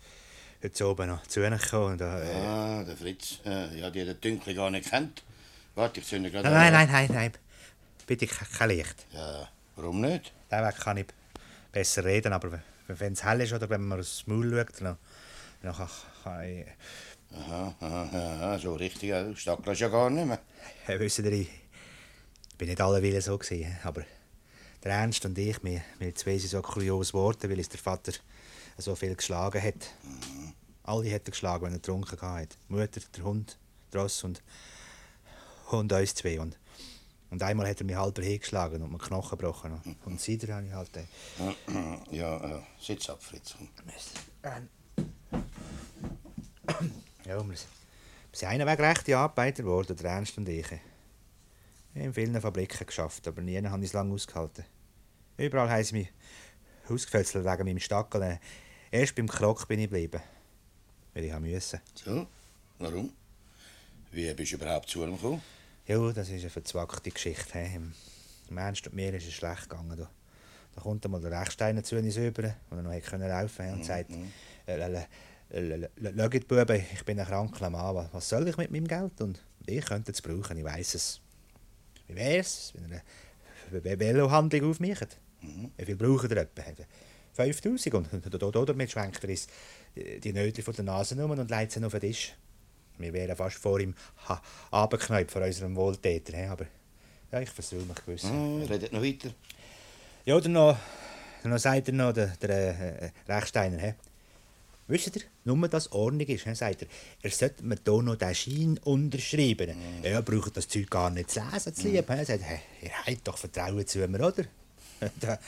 [0.62, 1.92] heute oben noch zu Ihnen kommen.
[1.92, 3.40] Und, äh, Ah, der Fritz.
[3.45, 5.23] Äh, ja, die hat den Dünkel gar nicht kennt.
[5.75, 7.33] Warte, ich zünde gerade nein, nein, nein, nein.
[8.07, 9.07] Bitte ke- kein Licht.
[9.12, 10.33] Ja, warum nicht?
[10.51, 11.07] Den Weg kann ich
[11.73, 14.97] besser reden, aber wenn- es hell ist oder wenn man aufs Maul schaut, dann,
[15.62, 15.88] dann kann,
[16.25, 16.66] kann ich...
[17.37, 19.11] Aha, aha, aha, so richtig.
[19.11, 20.38] Ja, Stackel ist ja gar nicht mehr.
[20.87, 21.49] Äh, wisst ihr, ich
[22.57, 24.03] bin nicht alle Willen so gewesen, aber
[24.85, 28.12] der Ernst und ich, wir, wir zwei sind so kurios geworden, weil uns der Vater
[28.79, 29.90] so viel geschlagen hat.
[30.87, 32.57] Alle hat er geschlagen, wenn er getrunken hat.
[32.68, 33.59] Mutter, der Hund,
[33.92, 34.42] der Ross und,
[35.70, 36.40] und uns zwei.
[36.40, 36.57] Und,
[37.31, 39.81] und einmal hat er mich halber hingeschlagen und mir Knochen gebrochen.
[40.05, 40.96] Und, seitdem habe ich halt...
[40.96, 41.05] Äh,
[42.16, 43.57] Ja, äh, sitz ab, Fritz.
[47.25, 47.57] Ja, wir,
[48.33, 50.70] sind einen Weg rechte Arbeiter geworden, der Ernst und ich.
[50.70, 50.81] Ich
[51.94, 54.64] habe in vielen Fabriken geschafft, aber nie habe ich es lange ausgehalten.
[55.37, 56.12] Überall haben sie mich
[56.88, 58.22] ausgefetzelt wegen meinem Stackel.
[58.22, 58.38] Äh,
[58.90, 60.20] Erst beim Krog bin ich geblieben.
[61.16, 61.81] Weil ich musste.
[61.94, 62.26] So,
[62.79, 63.11] warum?
[64.12, 65.40] Wie bist du überhaupt zu ihm gekommen?
[65.87, 67.59] Ja, das ist eine verzwackte Geschichte.
[67.59, 67.76] He.
[68.50, 69.96] Im, Ernst und mir ist es schlecht gegangen.
[69.96, 70.11] Da,
[70.74, 73.85] da kommt einmal der Rechsteiner zu uns rüber, der noch hätte können laufen he, und
[73.85, 74.11] sagt,
[74.66, 78.09] «Schaut, Buben, ich bin ein kranker Mann.
[78.12, 79.18] Was- soll ich mit meinem Geld?
[79.22, 81.20] Und ich könnte es brauchen, ich weiß es.
[82.09, 83.00] Wie wäre es, wenn ihr
[83.70, 85.16] eine Ve- Velohandlung aufmacht?
[85.40, 86.62] Wie viel braucht ihr etwa?
[87.37, 89.46] 5000 und und- und- und damit schwenkt er uns
[89.94, 92.35] die Nötchen von der Nase um und legt sie auf den Tisch.
[92.99, 93.94] Wir wären fast vor ihm
[94.70, 96.37] abgeknäupt vor unserem Wohltäter.
[96.37, 96.66] he, Aber
[97.31, 98.22] ja, ich versuche mich gewiss.
[98.22, 99.31] Hm, redet noch weiter.
[100.25, 100.77] Ja, dann noch,
[101.42, 103.92] dann noch sagt er noch, der, der äh, Rechsteiner, he.
[104.88, 106.88] Wisst ihr, nur dass Ordnung ist, he, sagt er,
[107.22, 109.77] er sollte mir hier noch den Schein unterschreiben.
[110.03, 112.09] Ja, braucht das Zeug gar nicht zu lesen, zu lieb.
[112.09, 114.44] Er sagt, hey, ihr habt doch Vertrauen zu mir, oder?
[115.21, 115.39] da,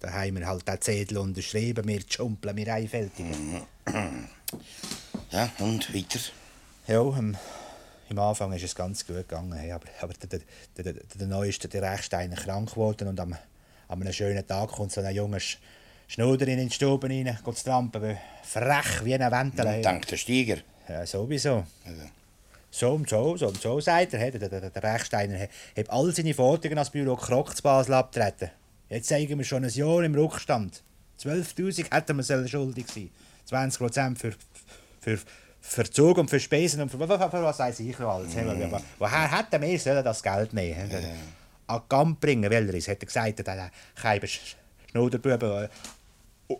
[0.00, 3.62] da haben wir halt den Zettel unterschrieben, wir Schumpeln, wir Einfältigen.
[5.30, 6.20] Ja, und weiter?
[6.86, 7.36] Ja, am,
[8.08, 9.54] im Anfang ist es ganz gut gegangen.
[9.54, 10.40] hey, Aber, aber der,
[10.76, 14.92] der, der, der Neueste, der Rechsteiner, krank geworden und am, an einem schönen Tag kommt
[14.92, 15.58] so ein junger Sch
[16.06, 19.66] Schnuderin in die Stube rein, geht zu trampen, frech wie ein Wendel.
[19.66, 19.82] hey.
[19.82, 20.58] Dank der Steiger.
[20.86, 21.64] Ja, sowieso.
[22.70, 24.20] So und so, so und so, sagt er.
[24.20, 24.30] hey.
[24.30, 28.50] Der, der, der Rechsteiner hat all seine Forderungen als Büro Krok zu Basel abtreten.
[28.94, 30.82] Jetzt zeigen wir schon ein Jahr im Rückstand.
[31.20, 33.10] 12'000 hätten wir sollen schuldig sein.
[33.46, 34.32] 20 Prozent für,
[35.00, 35.18] für
[35.60, 38.34] Verzug und für Spesen und für, was weiß ich noch alles.
[38.36, 40.90] Wo- Woher hätten wir sollen das Geld nehmen?
[40.90, 41.04] hey?
[41.66, 44.26] An die Gamp bringen, weil er es, hat er gesagt, der Keiber
[44.86, 45.68] Schnuderbuben.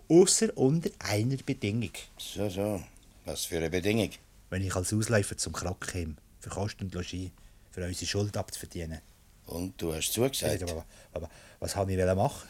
[0.09, 1.91] Außer unter einer Bedingung.
[2.19, 2.83] So, so.
[3.27, 4.11] Was für eine Bedingung?
[4.51, 7.31] Wenn ich als Ausläufer zum Krog käme, für Kosten und Logis,
[7.71, 9.01] für unsere Schuld abzuverdienen.
[9.47, 10.63] Und du hast zugesagt?
[10.63, 11.29] Aber, aber
[11.65, 12.47] was habe ich machen?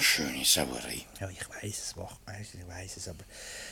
[0.00, 1.04] Schöne Sauerei.
[1.20, 3.22] Ja, ich weiß es, Wachtmeister, ich weiß es, aber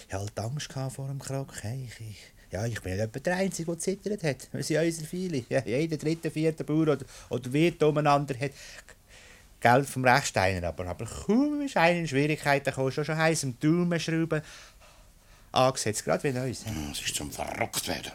[0.07, 1.53] ich hatte halt Angst vor dem Krog.
[1.63, 2.17] Hey, ich, ich,
[2.53, 4.49] ja, ich bin nicht etwa der Einzige, der zittert hat.
[4.53, 5.45] Wir sind unsere viele.
[5.49, 8.53] Ja, jeder dritte, vierte Bauer oder, oder Wirt umeinander hat
[9.61, 10.69] Geld vom Rechsteiner.
[10.69, 14.41] Aber, aber kaum ist einer in Schwierigkeiten gekommen, schon schon heiß am Daumenschrauben
[15.51, 16.65] angesetzt, gerade wie uns.
[16.93, 18.13] Es ist zum verrückt werden.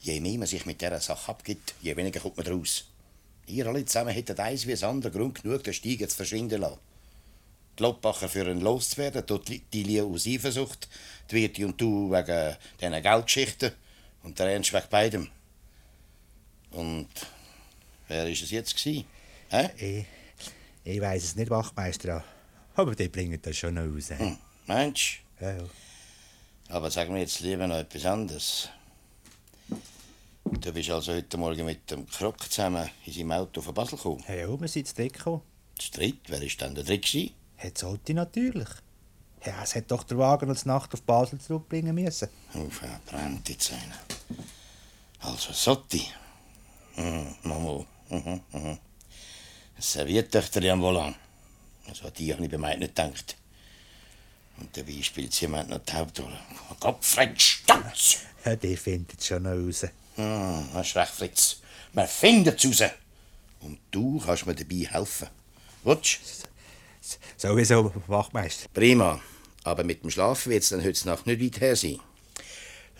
[0.00, 2.86] Je mehr man sich mit dieser Sache abgibt, je weniger kommt man raus.
[3.46, 6.78] Ihr alle zusammen hättet eins wie das andere Grund genug, den Steigen zu verschwinden lassen.
[7.78, 9.24] Die Lobbacher für ihn loszuwerden,
[9.72, 10.88] die Lia aus Eifersucht,
[11.30, 13.72] die Wirti und du wegen diesen Geldgeschichten
[14.22, 15.28] und der Ernst wegen beidem.
[16.72, 17.08] Und
[18.08, 19.06] wer ist es jetzt gewesen?
[19.48, 19.70] Hä?
[19.76, 20.06] Ich,
[20.84, 22.24] ich weiß es nicht, Wachtmeister,
[22.74, 24.10] aber die bringen das schon raus.
[24.10, 25.64] Hm, meinst Ja, ja.
[26.68, 28.68] Aber sag mir jetzt lieber noch etwas anderes.
[30.52, 34.24] Du bist also heute Morgen mit dem Krok zusammen in seinem Auto von Basel gekommen?
[34.28, 35.42] Ja, ja, wir sind zu dritt gekommen.
[35.78, 36.18] Zu dritt?
[36.26, 37.08] Wer war denn der dritte?
[37.08, 37.34] gewesen?
[37.56, 38.68] Hat sollte natürlich.
[39.46, 42.28] Ja, es hat doch der Wagen als Nacht auf Basel zurückbringen müssen.
[42.52, 43.98] Auf, er brennt jetzt einer.
[45.20, 46.04] Also Sotti.
[46.96, 47.86] Mhm, Mamo.
[48.08, 48.66] Mhm, mhm.
[48.66, 48.78] Ein
[49.78, 51.16] Serviertöchter am Volant.
[51.88, 53.36] Also an die habe ich bei mir nicht gedacht.
[54.58, 56.38] Und dabei spielt jemand noch die Hauptrolle.
[56.80, 58.18] Gottfried Stanz!
[58.44, 59.86] Ja, die findet schon noch raus.
[60.16, 61.56] Hm, hast recht, Fritz.
[61.92, 62.90] Man findet es raus.
[63.60, 65.28] Und du kannst mir dabei helfen.
[65.84, 66.48] Willst
[67.36, 68.68] Sowieso, Wachmeister.
[68.72, 69.20] Prima.
[69.64, 71.98] Aber mit dem Schlafen wird es dann heute Nacht nicht weit her sein.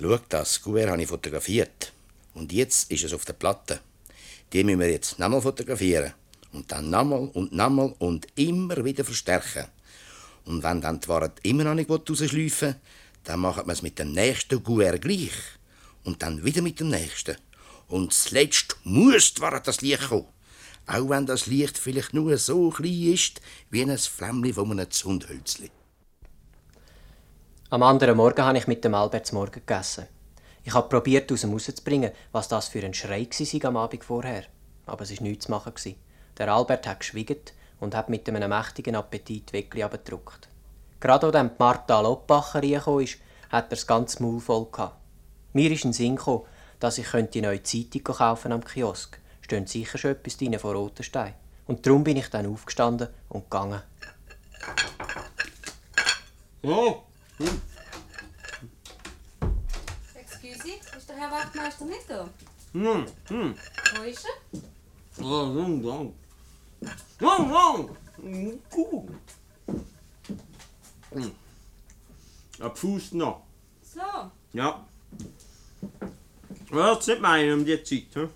[0.01, 1.93] Schau, das Kuvert habe ich fotografiert.
[2.35, 3.81] Und jetzt ist es auf der Platte.
[4.53, 6.15] Die müssen wir jetzt nochmal fotografieren.
[6.53, 9.67] Und dann nochmal und nochmal und immer wieder verstärken.
[10.45, 12.77] Und wenn dann die Ware immer noch nicht rausschleifen will,
[13.25, 15.33] dann machen wir es mit dem nächsten Kuvert gleich.
[16.05, 17.37] Und dann wieder mit dem nächsten.
[17.89, 20.29] Und zuletzt muss Ware das Licht kommen.
[20.87, 25.71] Auch wenn das Licht vielleicht nur so klein ist, wie ein Flämmchen von einem Zündhölzli.
[27.69, 30.07] Am anderen Morgen habe ich mit dem Albert zu Morgen gegessen.
[30.65, 34.45] Ich habe probiert, aus ihm rauszubringen, was das für ein Schrei war am Abend vorher.
[34.87, 35.73] Aber es war nichts zu machen.
[36.37, 37.41] Der Albert hat geschwiegen
[37.79, 40.49] und hat mit einem mächtigen Appetit Weckli abgedruckt.
[41.01, 43.19] Gerade als dann die Martha Loppacher ist,
[43.51, 45.00] hat er das ganze Maul voll gehabt.
[45.53, 46.45] Mir ist in den Sinn gekommen,
[46.79, 49.19] dass ich die neue Zeitung kaufen am Kiosk.
[49.43, 51.35] Steht sicher schon etwas drin von Rotenstein.
[51.67, 53.83] Und darum bin ich dann aufgestanden und gegangen.
[56.63, 57.03] Oh,
[60.15, 62.29] Excuse, ist der Herr Wachtmeister nicht da?
[62.73, 63.55] hm, hm.
[63.97, 65.25] Wo ist er?
[65.25, 66.13] Oh, lang, lang.
[67.19, 68.59] Lang, lang.
[68.71, 69.11] Gut.
[71.13, 71.33] Hm.
[72.61, 73.43] Ein Fuß noch.
[73.83, 74.01] So.
[74.53, 74.87] Ja.
[76.71, 78.31] Wird's nicht meinen um die Zeit, hm?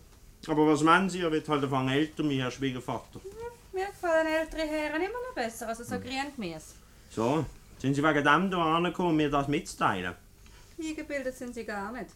[0.48, 1.20] Aber was meinen Sie?
[1.20, 3.20] Er wird halt ein älter, mein Herr Schwiegervater.
[3.72, 6.74] Mir gefallen ältere Herren immer noch besser, also so Grüngemüse.
[7.10, 7.44] So,
[7.78, 10.14] sind Sie wegen dem hier angekommen, um mir das mitzuteilen?
[10.78, 12.10] Eingebildet sind sie gar nicht.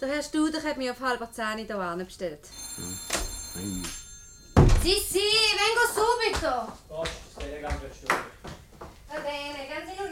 [0.00, 2.48] Der Herr Studer hat mich auf halber zehn hier bestellt.
[3.54, 3.84] Hm.
[4.82, 5.20] Sì, sì,
[5.58, 6.72] vengo subito.
[6.88, 8.16] Post, stai gambe studio.
[9.08, 10.09] Va bene, grazie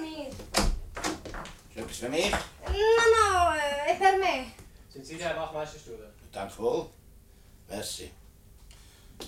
[1.79, 2.31] etwas für mich?
[2.31, 3.55] No, no,
[3.87, 4.47] è per me.
[4.93, 6.07] Sind Sie der Wachmeisterstudio?
[6.33, 6.87] Danke wohl.
[7.69, 8.11] Merci.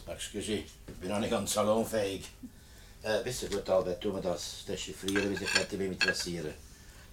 [0.07, 2.29] Excuse, ich bin noch nicht ganz salonfähig.
[3.03, 6.53] Äh, wisst ihr gut, Albert, tun wir das dechiffrieren, wie sich fertig will mit Rasieren.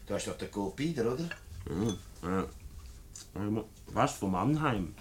[0.06, 1.18] Du hast doch den Kopie, oder?
[1.66, 2.48] Hm, ja.
[3.88, 4.94] Was, von Mannheim?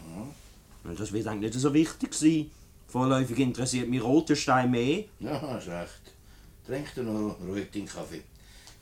[0.85, 2.51] Ja, Das wird eigentlich nicht so wichtig sein.
[2.88, 5.05] Vorläufig interessiert mich Rotenstein mehr.
[5.20, 6.12] Ja, hast recht.
[6.66, 8.22] Trink du noch ruhig deinen Kaffee.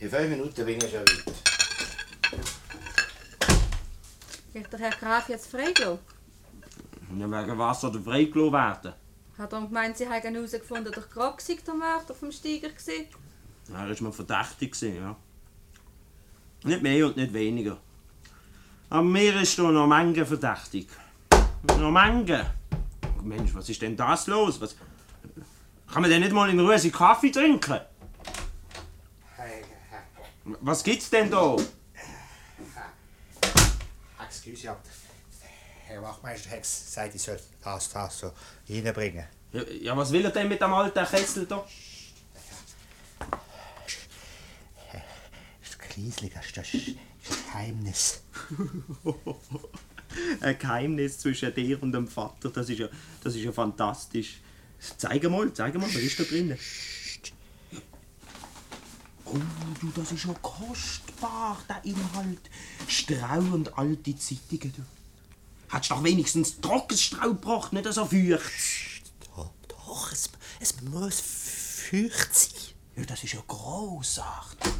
[0.05, 1.25] In fünf Minuten bin ich schon weit.
[4.53, 5.99] Wird der Herr Graf jetzt freigelassen?
[7.19, 8.93] Ja, wegen was soll er freigelassen werden?
[9.38, 11.75] Hat er gemeint, sie hätten herausgefunden, dass Grog sei der
[12.11, 12.95] auf dem Steiger war?
[13.73, 15.17] Ja, Er war mir verdächtig, gewesen, ja.
[16.64, 17.79] Nicht mehr und nicht weniger.
[18.90, 20.88] Aber mir ist da noch Menge verdächtig.
[21.79, 22.53] Noch Menge.
[23.23, 24.61] Mensch, was ist denn das los?
[24.61, 24.77] Was...
[25.90, 27.81] Kann man denn nicht mal in Ruhe seinen Kaffee trinken?
[30.44, 31.57] Was gibt's denn da?
[34.26, 34.76] Excuse, ja.
[35.87, 38.33] Herr Wachmeister hat gesagt, ich soll das, das so
[38.68, 39.26] reinbringen.
[39.52, 41.64] Ja, ja, was will er denn mit dem alten Kessel da?
[45.61, 46.98] Das ist das ist ein
[47.46, 48.22] Geheimnis.
[50.40, 52.88] Ein Geheimnis zwischen dir und dem Vater, das ist ja,
[53.22, 54.40] das ist ja fantastisch.
[54.96, 56.57] Zeig mal, zeig mal, was ist da drin?
[59.35, 59.38] Oh,
[59.81, 62.51] du, das ist ja kostbar, der Inhalt.
[62.87, 64.83] Strauend alte Zeitungen, du.
[65.75, 69.03] Hättest doch wenigstens trockenes Strau gebracht, nicht so feucht.
[69.35, 72.75] Doch, doch es, es muss feucht sein.
[72.97, 74.73] Ja, das ist ja großartig.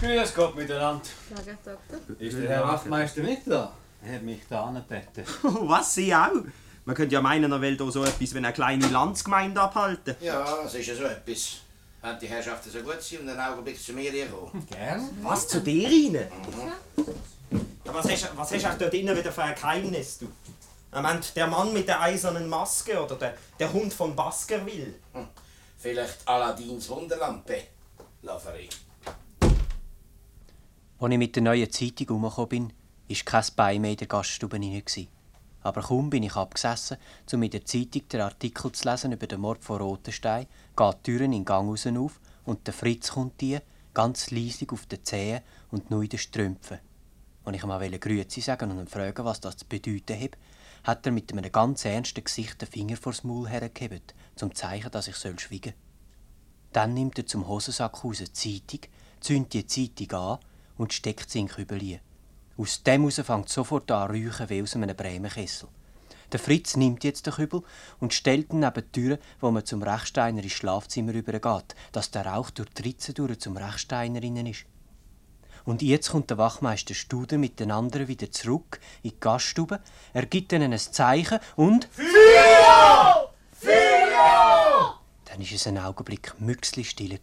[0.00, 1.02] Grüß Gott miteinander.
[1.34, 1.98] Sag Doktor.
[2.18, 3.72] Ist der Herr Wachtmeister nicht da?
[4.02, 5.24] Er hat mich da angebeten.
[5.42, 6.30] Was, Sie auch?
[6.86, 10.16] Man könnte ja meinen, er will da so etwas wie eine kleine Landsgemeinde abhalten.
[10.20, 11.63] Ja, das ist ja so etwas.
[12.04, 14.66] Wenn die Herrschaften so gut sind und einen Augenblick zu mir kommen.
[14.66, 15.08] Gern?
[15.22, 16.28] Was, zu dir rein?
[17.84, 20.28] Was hast, was hast du dort drinnen wieder für ein Geheimnis, du?
[20.92, 24.96] Meint, der Mann mit der eisernen Maske oder der, der Hund von Baskerville?
[25.14, 25.28] Hm.
[25.78, 27.68] Vielleicht Aladins Wunderlampe,
[28.20, 28.68] Laveri.
[31.00, 32.72] Als ich mit der neuen Zeitung herumgekommen bin,
[33.08, 34.84] war kein Bein mehr in der Gaststube rein.
[34.84, 35.08] gewesen.
[35.62, 36.98] Aber kaum bin ich abgesessen,
[37.32, 41.02] um in der Zeitung den Artikel zu lesen über den Mord von Rotenstein, geht die
[41.02, 43.58] Türen in den Gang raus auf und der Fritz kommt die,
[43.92, 46.78] ganz leisig auf den Zehen und nur in den Strümpfen.
[47.44, 50.36] Als ich ihm mal Grüezi sagen und ihn fragen, was das zu bedeuten hat,
[50.84, 55.08] hat er mit einem ganz ernsten Gesicht den Finger vors Maul hergehebt, zum Zeichen, dass
[55.08, 55.74] ich soll schweigen soll.
[56.72, 58.80] Dann nimmt er zum Hosensack raus eine Zeitung,
[59.20, 60.38] zündet die Zeitung an
[60.76, 62.00] und steckt sie in den Kübel.
[62.56, 65.68] Aus dem heraus fängt sofort an räuchen wie aus einem Bremenkessel.
[66.34, 67.62] Der Fritz nimmt jetzt den Kübel
[68.00, 72.26] und stellt ihn neben die Tür, wo man zum Rechsteiner ins Schlafzimmer übergeht, dass der
[72.26, 74.64] Rauch durch die Ritze durch zum Rechsteiner innen ist.
[75.64, 79.78] Und jetzt kommt der Wachmeister Studer mit den anderen wieder zurück in die Gaststube.
[80.12, 81.88] Er gibt ihnen ein Zeichen und.
[81.92, 83.32] Feuer!
[83.52, 85.00] Feuer!
[85.26, 87.16] Dann ist es einen Augenblick müchsli still.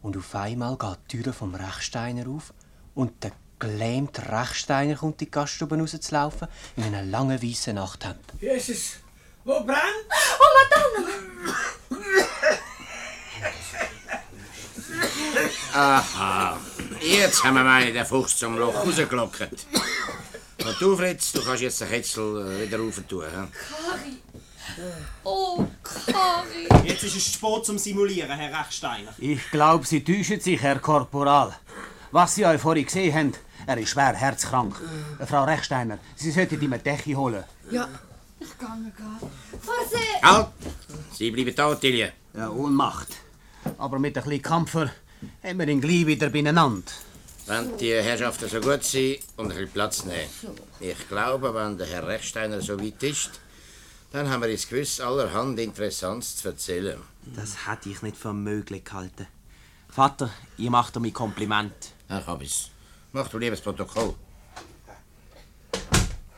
[0.00, 2.54] Und auf einmal geht die Tür vom Rechsteiner auf
[2.94, 8.18] und der gelähmte Rechsteiner kommt in die Gaststube rauszulaufen in einem langen weißen Nachthemd.
[8.40, 8.96] Jesus,
[9.44, 10.08] wo brennt?
[10.40, 11.10] Oh, Madonna!
[15.72, 16.58] Aha,
[17.00, 19.40] jetzt haben wir meine den Fuchs zum Loch rausgelockt.
[20.64, 23.22] Und du, Fritz, du kannst jetzt den Ketzel äh, wieder rauf tun.
[23.22, 24.18] Kari!
[25.24, 26.68] Oh, Kari!
[26.86, 29.14] Jetzt ist es spät zum Simulieren, Herr Rechsteiner.
[29.18, 31.54] Ich glaube, Sie täuschen sich, Herr Korporal.
[32.10, 33.32] Was Sie euch vorhin gesehen haben,
[33.66, 34.74] er ist schwer herzkrank.
[35.18, 37.44] Äh, Frau Rechsteiner, Sie sollten ihm eine Decke holen.
[37.70, 37.88] Ja,
[38.38, 39.32] ich gehe gerade.
[39.60, 40.22] Vorsicht!
[40.22, 40.48] Halt!
[41.12, 42.10] Sie bleiben da, Tilly.
[42.34, 43.08] Ja, Ohnmacht.
[43.78, 44.90] Aber mit ein bisschen Kampfer
[45.42, 46.90] haben wir ihn gleich wieder beieinander.
[47.46, 50.30] Wenn die Herrschaften so gut sind und ein bisschen Platz nehmen.
[50.78, 53.40] Ich glaube, wenn der Herr Rechsteiner so weit ist,
[54.12, 57.00] dann haben wir ins Gewiss allerhand Interessantes zu erzählen.
[57.36, 59.26] Das hätte ich nicht für möglich gehalten.
[59.88, 61.92] Vater, ich mache dir mein Kompliment.
[62.08, 62.70] Ach, hab ich's.
[63.12, 64.14] Mach du lieber das Protokoll.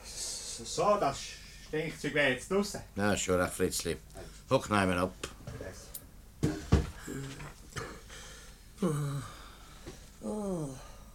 [0.05, 1.19] So, das
[1.69, 2.81] Stinkzeug wäre jetzt draußen.
[2.95, 3.97] Na, ist schon recht, Fritzli.
[4.49, 5.15] Hock nehmen ab.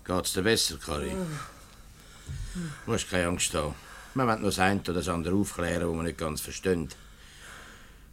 [0.06, 1.12] Geht's dir besser, Kari?
[2.86, 3.74] Du musst keine Angst haben.
[4.14, 6.90] Wir wollen nur das eine oder das andere aufklären, was wir nicht ganz verstehen.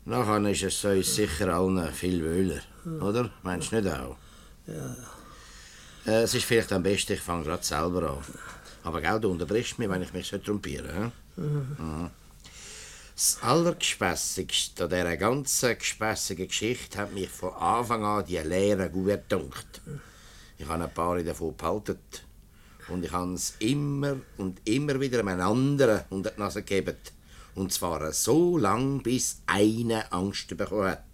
[0.07, 2.61] Nachher ist es uns sicher allen viel wöhler,
[3.01, 3.31] oder?
[3.43, 4.17] Meinst du nicht auch?
[4.67, 4.97] Ja.
[6.07, 8.25] Äh, es ist vielleicht am besten, ich fange gerade selber an.
[8.83, 11.13] Aber gell, du unterbrichst mich, wenn ich mich so trompiere.
[11.37, 11.41] He?
[11.41, 12.11] Mhm.
[13.15, 19.23] Das Allergespässigste an dieser ganzen gespässigen Geschichte hat mich von Anfang an die leeren Gouverne
[19.23, 19.81] gedunkt.
[20.59, 21.99] Ich habe ein paar davon behalten.
[22.89, 26.97] Und ich habe es immer und immer wieder einem anderen unter die Nase gegeben.
[27.55, 31.05] Und zwar so lang, bis einer Angst bekommen hat.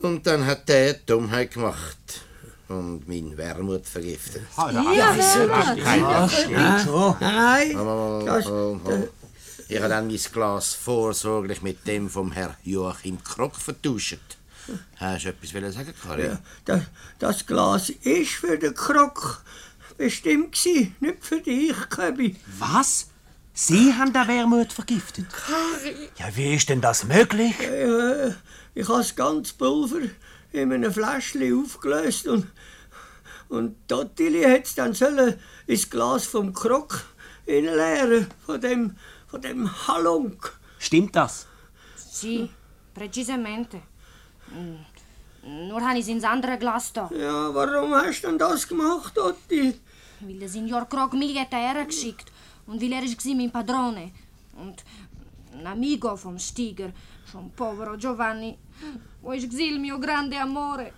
[0.00, 2.25] Und dann hat der Dummheit gemacht
[2.68, 4.42] und mein Wermut vergiftet.
[4.56, 6.50] Ja, Wermut.
[6.50, 7.16] Ja, schon.
[7.20, 8.46] Nein, das-.
[9.68, 14.18] Ich habe dann mein Glas vorsorglich mit dem vom Herrn Joachim Krock vertauscht.
[14.96, 16.26] Hast du etwas wollen sagen, Karin?
[16.26, 16.82] Ja, das,
[17.18, 19.42] das Glas ist für den Krok
[19.96, 22.36] bestimmt gsi, nicht für dich, Köbi.
[22.58, 23.08] Was?
[23.54, 25.26] Sie haben den Wermut vergiftet?
[26.18, 27.54] Ja, wie ist denn das möglich?
[27.60, 28.34] Ja,
[28.74, 30.02] ich habe das ganze Pulver
[30.56, 32.46] in einem Fläschchen aufgelöst und,
[33.48, 37.04] und Tottili hat es dann sollen ins Glas vom Krok
[37.46, 40.58] leeren, von dem, von dem Halunk.
[40.78, 41.46] Stimmt das?
[41.96, 42.48] Sì,
[42.94, 43.82] precisamente.
[44.48, 47.08] Mm, Nur habe ich ins andere Glas da.
[47.14, 49.74] Ja, warum hast du denn das gemacht, Totti?
[50.20, 52.32] Weil der Signor Krog mich hat hergeschickt.
[52.66, 54.10] Und weil er war mein Padrone.
[54.56, 54.82] Und
[55.52, 56.90] ein amigo vom Stiger,
[57.30, 58.58] schon povero Giovanni,
[59.22, 60.92] wo ist il mio grande amore.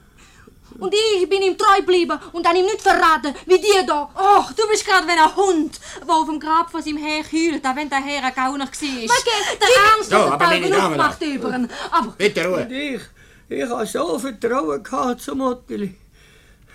[0.79, 4.11] Und ich bin ihm treu geblieben und habe ihm nicht verraten, wie die da.
[4.15, 7.67] Oh, du bist gerade wie ein Hund, der auf dem Grab von seinem Herr heult,
[7.67, 8.71] auch wenn der Herr ein Gauner war.
[8.71, 11.69] Der Ernst So, hat aber meine die Damen, Augen gemacht über ihn.
[11.91, 12.69] Aber Bitte Und Ruhe.
[12.75, 13.01] ich,
[13.49, 15.97] ich habe so Vertrauen gehabt zum Ottili,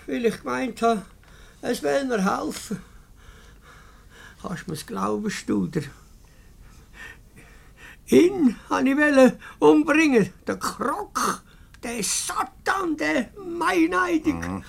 [0.07, 1.03] weil ich gemeint habe,
[1.61, 2.81] es will mir helfen.
[4.41, 5.82] Kannst du mir's glauben, Studer?
[8.14, 11.41] Ihn wollte ich wollen umbringen, den Krok,
[11.84, 13.26] den Satan, den
[13.57, 14.36] Meineidig.
[14.36, 14.64] Mhm.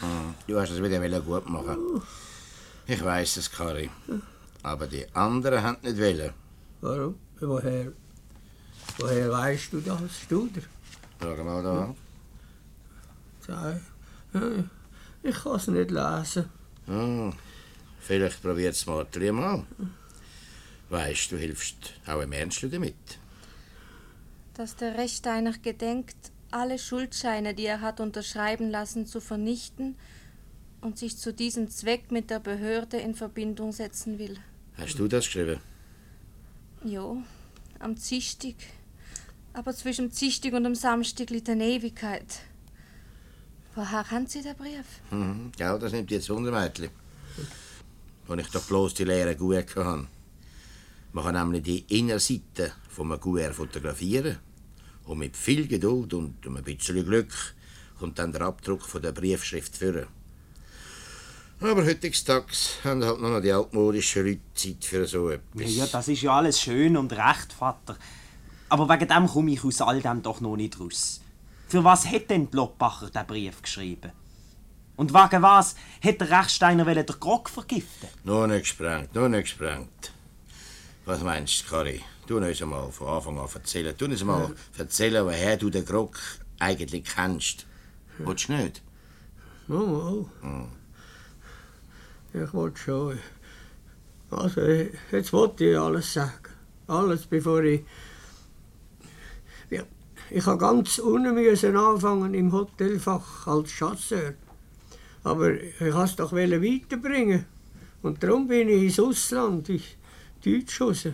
[0.47, 2.01] Du hast es wieder wollen gut machen.
[2.87, 3.91] Ich weiß es, Kari.
[4.63, 6.33] Aber die anderen haben nicht wollen.
[6.81, 7.19] Warum?
[7.41, 7.93] Woher,
[8.99, 10.63] woher weißt du das, Studer?
[11.21, 11.97] Schau mal da an.
[13.47, 13.81] Sag,
[14.33, 14.63] äh,
[15.23, 16.49] ich kann es nicht lesen.
[16.87, 17.35] Hm,
[18.01, 19.65] vielleicht probiert es mal dreimal.
[20.89, 23.19] Weißt du, hilfst auch im Ernst damit.
[24.55, 26.17] Dass der Rechtsteiner gedenkt,
[26.51, 29.97] alle Schuldscheine, die er hat unterschreiben lassen, zu vernichten
[30.81, 34.39] und sich zu diesem Zweck mit der Behörde in Verbindung setzen will.
[34.77, 35.61] Hast du das geschrieben?
[36.85, 37.23] Jo,
[37.79, 38.57] am Zichtig.
[39.53, 42.41] Aber zwischen dem Zichtig und dem Samstag liegt eine Ewigkeit.
[43.75, 44.85] Woher haben Sie den Brief?
[45.11, 45.51] Mhm.
[45.59, 46.91] Ja, das nimmt jetzt Wunder, Mädchen.
[48.27, 50.07] wo ich doch bloß die leeren Guer hatte.
[51.13, 51.85] Man kann nämlich die
[52.95, 54.39] Innenseite vom Guer fotografieren.
[55.05, 57.55] Und mit viel Geduld und ein bisschen Glück
[57.99, 60.07] kommt dann der Abdruck von der Briefschrift führen.
[61.61, 62.47] Aber heutzutage
[62.83, 65.75] haben halt noch die altmodischen Leute Zeit für so etwas.
[65.75, 67.97] ja, das ist ja alles schön und recht, Vater.
[68.69, 71.21] Aber wegen dem komme ich aus all dem doch noch nicht raus.
[71.69, 74.13] Für was hat denn die Loppacher den Brief geschrieben?
[74.97, 78.09] Und wegen was hat der Rechsteiner den Grog vergiften?
[78.25, 80.13] Noch nicht gesprengt, noch nicht gesprengt.
[81.05, 82.03] Was meinst du, Kari?
[82.27, 83.97] Tu uns einmal von Anfang an erzählen.
[83.97, 86.19] Tu uns mal erzählen, woher du den Grog
[86.59, 87.67] eigentlich kennst.
[88.19, 88.83] Willst du nicht?
[89.67, 90.25] Mal, mal.
[90.41, 90.69] Hm.
[92.33, 93.19] Ich wollte schon.
[94.31, 96.49] Also, jetzt wollte ich alles sagen.
[96.87, 97.85] Alles, bevor ich.
[99.71, 99.83] Ja,
[100.31, 104.35] ich habe ganz unten anfangen im Hotelfach als Chasseur.
[105.25, 107.47] Aber ich wollte es doch weiterbringen.
[108.03, 109.83] Und darum bin ich ins Ausland, ins
[110.45, 111.09] Deutsch raus.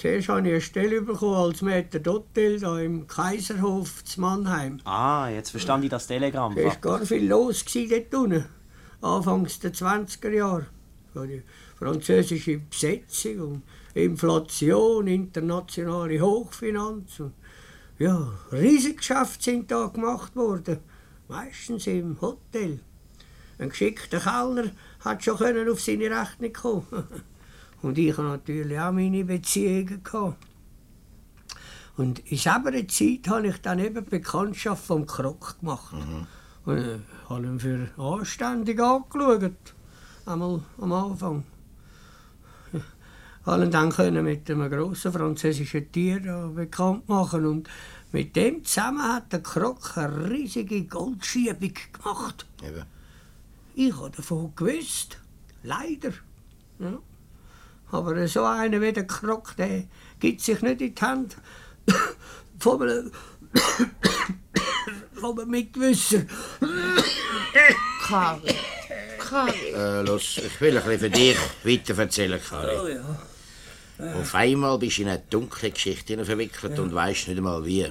[0.00, 4.80] Zuerst habe ich eine Stelle bekommen als Maitre d'Hotel da im Kaiserhof zu Mannheim.
[4.84, 6.56] Ah, jetzt verstand ich das Telegramm.
[6.56, 8.46] Es war gar viel los dort unten.
[9.02, 10.66] Anfangs der 20er Jahre.
[11.14, 11.42] Ja, Die
[11.78, 17.20] französische Besetzung und Inflation, internationale Hochfinanz.
[17.20, 17.34] Und
[17.98, 20.78] ja, riesige Geschäfte sind da gemacht worden.
[21.28, 22.80] Meistens im Hotel.
[23.58, 24.70] Ein geschickter Kellner
[25.00, 26.86] hat schon auf seine Rechnung kommen.
[27.82, 30.02] Und ich hatte natürlich auch meine Beziehungen.
[30.02, 30.36] Gehabt.
[31.96, 35.94] Und in selber Zeit habe ich dann eben Bekanntschaft vom Krok gemacht.
[36.64, 39.74] Und äh, habe ihn für anständig angeschaut.
[40.26, 41.44] Einmal am Anfang.
[43.46, 47.70] Habe ihn dann können mit einem grossen französischen Tier bekannt machen und
[48.12, 52.46] mit dem zusammen hat der Krok eine riesige Goldschiebung gemacht.
[52.62, 52.84] Eben.
[53.74, 55.18] Ich habe davon gewusst.
[55.62, 56.12] Leider.
[56.78, 56.98] Ja.
[57.90, 59.84] Aber so einer wie der Krok, der
[60.18, 61.36] gibt sich nicht in die Hand
[62.58, 63.12] von einem,
[65.14, 66.22] von einem Mitwisser.
[68.06, 68.54] Kari,
[69.18, 69.72] Kari.
[69.74, 72.76] Äh, los, ich will ein bisschen für dich weiter erzählen, Kari.
[72.78, 74.14] Oh ja.
[74.14, 77.86] Auf einmal bist du in eine dunkle Geschichte verwickelt und weißt nicht einmal wie.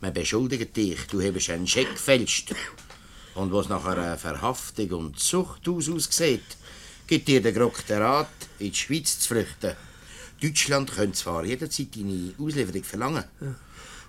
[0.00, 2.54] Man beschuldigt dich, du hast einen Scheck gefälscht.
[3.34, 6.57] Und was nach einer Verhaftung und Zuchthaus aussieht,
[7.08, 8.28] gibt dir der Grock den Rat,
[8.58, 9.74] in die Schweiz zu flüchten.
[10.40, 13.24] Deutschland könnte zwar jederzeit deine Auslieferung verlangen,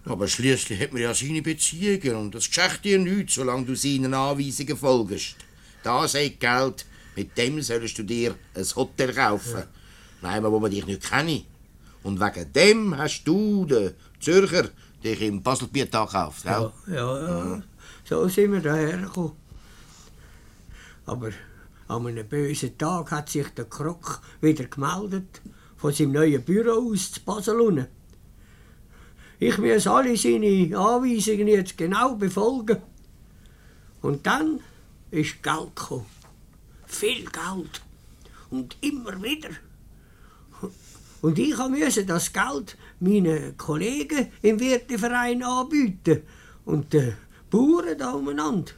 [0.06, 4.14] aber schließlich hat man ja seine Beziehungen und das geschieht dir nichts, solange du seinen
[4.14, 5.38] Anweisungen folgst.
[5.82, 6.86] Da sagt Geld,
[7.16, 9.64] mit dem sollst du dir ein Hotel kaufen.
[10.22, 11.44] Nein, wo man dich nicht kenne.
[12.04, 14.70] Und wegen dem hast du, der Zürcher,
[15.04, 16.72] dich im Baselbiet gekauft, gell?
[16.88, 17.64] Ja, ja, ja.
[18.04, 19.32] So sind wir dahergekommen.
[21.06, 21.32] Aber
[21.90, 25.42] an einem bösen Tag hat sich der Krok wieder gemeldet
[25.76, 27.60] von seinem neuen Büro aus zu Basel.
[27.60, 27.88] unten.
[29.40, 32.78] Ich muss alle seine Anweisungen jetzt genau befolgen.
[34.02, 34.60] Und dann
[35.10, 36.06] ist Geld gekommen.
[36.86, 37.82] Viel Geld.
[38.52, 39.50] Und immer wieder.
[41.22, 46.22] Und ich musste das Geld meinen Kollegen im Wirteverein anbieten.
[46.66, 47.16] Und den
[47.50, 48.74] Bauern da umeinander.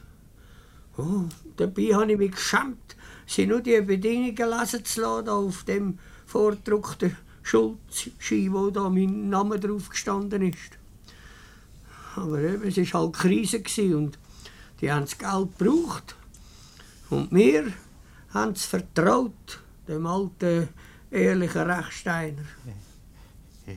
[0.96, 1.24] Oh,
[1.56, 2.91] dabei habe ich mich geschämt,
[3.26, 9.58] sie nur die Bedingungen lesen zu lassen auf dem vordruckten Schuldschein, wo da mein Name
[9.58, 10.78] drauf gestanden ist.
[12.16, 13.62] Aber eben, es war halt Krise
[13.96, 14.18] und
[14.80, 16.14] die haben das Geld gebraucht.
[17.10, 17.72] Und wir
[18.32, 20.68] haben es vertraut, dem alten,
[21.10, 22.42] ehrlichen Rechsteiner.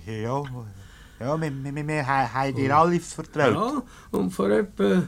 [0.08, 0.43] Ja,
[1.20, 3.54] ja wir, wir, wir haben dir alle vertraut.
[3.54, 5.08] Ja, und vor etwa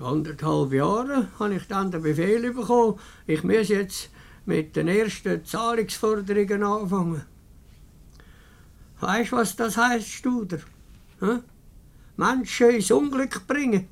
[0.00, 4.10] anderthalb Jahren habe ich dann den Befehl bekommen, ich muss jetzt
[4.44, 7.22] mit den ersten Zahlungsforderungen anfangen.
[9.00, 10.58] Weißt du, was das heisst, Studer?
[11.20, 11.38] Hä?
[12.16, 13.88] Menschen ins Unglück bringen.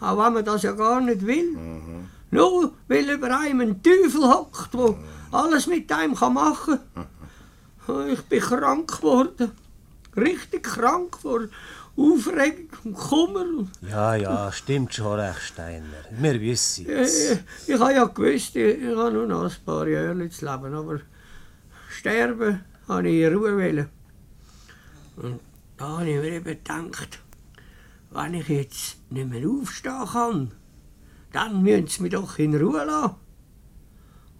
[0.00, 1.56] Auch wenn man das ja gar nicht will.
[2.30, 4.96] Nur weil über einem ein Teufel hockt, der
[5.30, 6.78] alles mit einem kann machen
[7.86, 8.08] kann.
[8.08, 9.52] Ich bin krank geworden.
[10.16, 11.40] Richtig krank vor
[11.96, 13.68] Aufregung und Kummer.
[13.82, 15.84] Ja, ja, stimmt schon, Rechsteiner.
[16.10, 17.30] Wir wissen Ich, es.
[17.32, 17.38] ich,
[17.74, 21.00] ich habe ja gewusst, ich, ich habe nur noch ein paar Jahre zu leben, aber
[21.90, 23.88] sterben habe ich in Ruhe wollen.
[25.16, 25.40] Und
[25.76, 27.18] da habe ich mir eben gedacht,
[28.10, 30.52] wenn ich jetzt nicht mehr aufstehen kann,
[31.32, 33.16] dann müssen sie mich doch in Ruhe lassen.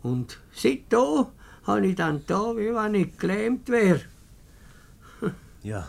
[0.03, 1.27] Und seitdem
[1.65, 4.01] habe ich dann da, wie wenn ich gelähmt wäre.
[5.63, 5.89] Ja.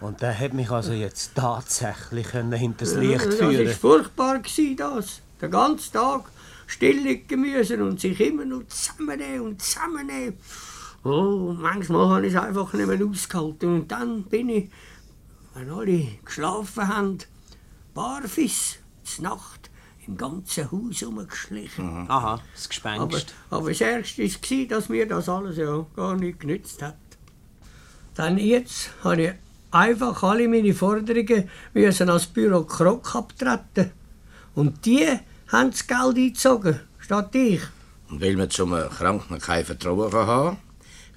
[0.00, 4.76] Und der hat mich also jetzt tatsächlich können hinters Licht das führen war furchtbar, gewesen,
[4.76, 5.20] das.
[5.40, 6.30] Den ganzen Tag
[6.66, 10.38] still liegen müssen und sich immer noch zusammennehmen und zusammennehmen.
[11.04, 13.74] Oh, manchmal habe ich es einfach nicht mehr ausgehalten.
[13.74, 14.70] Und dann bin ich,
[15.54, 17.18] wenn alle geschlafen haben,
[17.94, 19.70] zur Nacht,
[20.06, 22.08] im ganzen Haus herumgeschlichen.
[22.08, 23.34] Aha, das Aber, Gespenst.
[23.50, 26.96] aber das Ärgste war, dass mir das alles ja gar nicht genützt hat.
[28.14, 29.32] Dann jetzt habe ich
[29.70, 33.92] einfach alle meine Forderungen müssen als Büro Krok abtreten.
[34.54, 35.06] Und die
[35.48, 37.62] haben das Geld eingezogen, statt ich.
[38.10, 40.56] Und weil man zum Kranken kein Vertrauen kann haben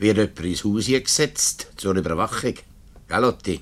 [0.02, 2.56] wird jemand ins Haus gesetzt zur Überwachung.
[3.08, 3.62] Gell, Lotti?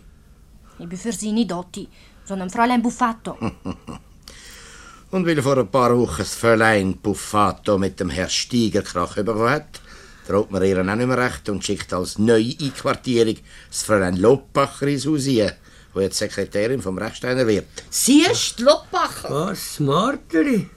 [0.80, 1.88] Ich bin für sie nicht Dotti,
[2.24, 3.38] sondern Fräulein Buffato.
[5.12, 9.50] Und weil vor ein paar Wochen das Fräulein Buffato mit dem Herr Steiger Krach bekommen
[9.50, 9.82] hat,
[10.30, 14.86] traut man ihr auch nicht mehr recht und schickt als neue Einquartierung das Fräulein Loppacher
[14.86, 15.52] ins Haus ein,
[15.92, 17.66] wo jetzt Sekretärin vom Rechsteiner wird.
[17.90, 19.28] Siehst du, Loppacher?
[19.32, 20.70] Was, Marteri?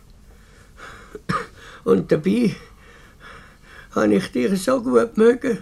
[1.85, 2.57] Und dabei
[3.95, 5.59] habe ich dich so gut mögen.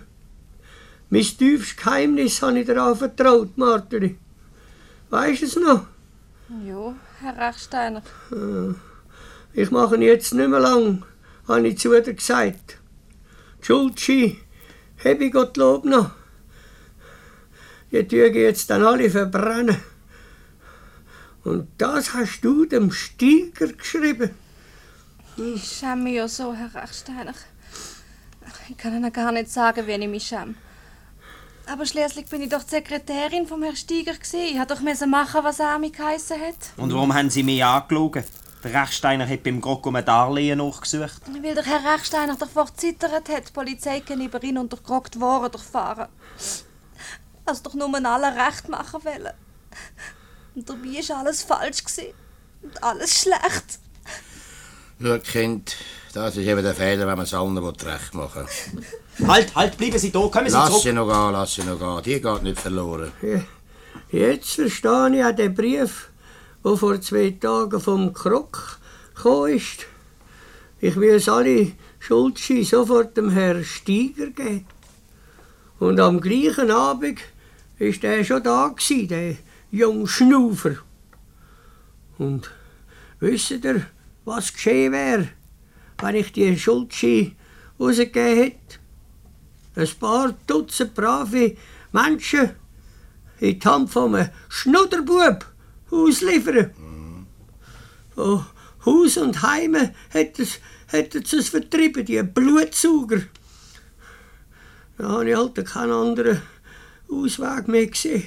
[1.08, 4.16] Mein tiefstes Geheimnis habe ich dir anvertraut, Marteri.
[5.08, 5.86] Weisst du es noch?
[6.64, 8.02] Jo, Herr Rachsteiner.
[8.30, 8.74] Äh,
[9.60, 11.02] Ich mache ihn jetzt nicht mehr lang,
[11.48, 12.79] habe ich zu dir gesagt.
[13.60, 14.38] Die Schuldschi
[15.04, 16.10] habe ich Gottlob noch.
[17.92, 19.76] Die tue jetzt dann alle verbrennen.
[21.44, 24.30] Und das hast du dem Steiger geschrieben.
[25.36, 27.34] Ich schäme mich ja so, Herr Rachsteiner.
[28.68, 30.54] Ich kann Ihnen gar nicht sagen, wen ich mich schäme.
[31.66, 34.40] Aber schließlich bin ich doch die Sekretärin vom Herrn Steiger gewesen.
[34.40, 36.56] Ich hätte doch machen, was er mich geheissen hat.
[36.76, 38.24] Und warum haben Sie mich angelogen?
[38.62, 41.22] Der Rechsteiner hat beim Grocco ein Darlehen nachgesucht.
[41.42, 46.08] Weil der Herr Rechsteiner davor gezittert hat, die Polizei gegenüber ihn und durchgerockt worden durchfahren.
[47.46, 49.32] Also doch nur alle recht machen wollen.
[50.54, 51.84] Und dabei war alles falsch.
[51.84, 52.12] Gewesen.
[52.62, 53.78] Und alles schlecht.
[55.02, 55.76] Schau, Kind,
[56.12, 58.46] das ist eben der Fehler, wenn man es allen recht machen
[59.16, 59.26] will.
[59.26, 60.82] Halt, halt, bleiben Sie da, kommen Sie Lass zurück.
[60.82, 62.02] sie noch gehen, lass sie noch gehen.
[62.02, 63.12] Die geht nicht verloren.
[64.10, 66.09] Jetzt verstehe ich auch den Brief,
[66.64, 68.78] der vor zwei Tagen vom Krok
[69.14, 69.86] gekommen ist.
[70.80, 74.66] Ich will alle Schuldschi sofort dem Herrn Steiger geben.
[75.78, 77.20] Und am gleichen Abend
[77.78, 79.36] ist er schon da gewesen, der
[79.70, 80.76] junge Schnufer.
[82.18, 82.50] Und
[83.18, 83.86] wisst ihr,
[84.24, 85.28] was geschehen wäre,
[85.98, 87.36] wenn ich die Schuldschi
[87.78, 88.78] rausgegeben hätte?
[89.76, 91.56] Ein paar Dutzend brave
[91.92, 92.50] Menschen
[93.38, 95.46] in die Hand von einem Schnudderbub
[95.90, 97.26] ausliefern.
[98.16, 98.42] Oh,
[98.84, 103.22] Haus und Heime hätten sie es vertrieben, die Blutsauger.
[104.96, 106.42] Da habe ich halt keinen anderen
[107.10, 108.24] Ausweg mehr gesehen.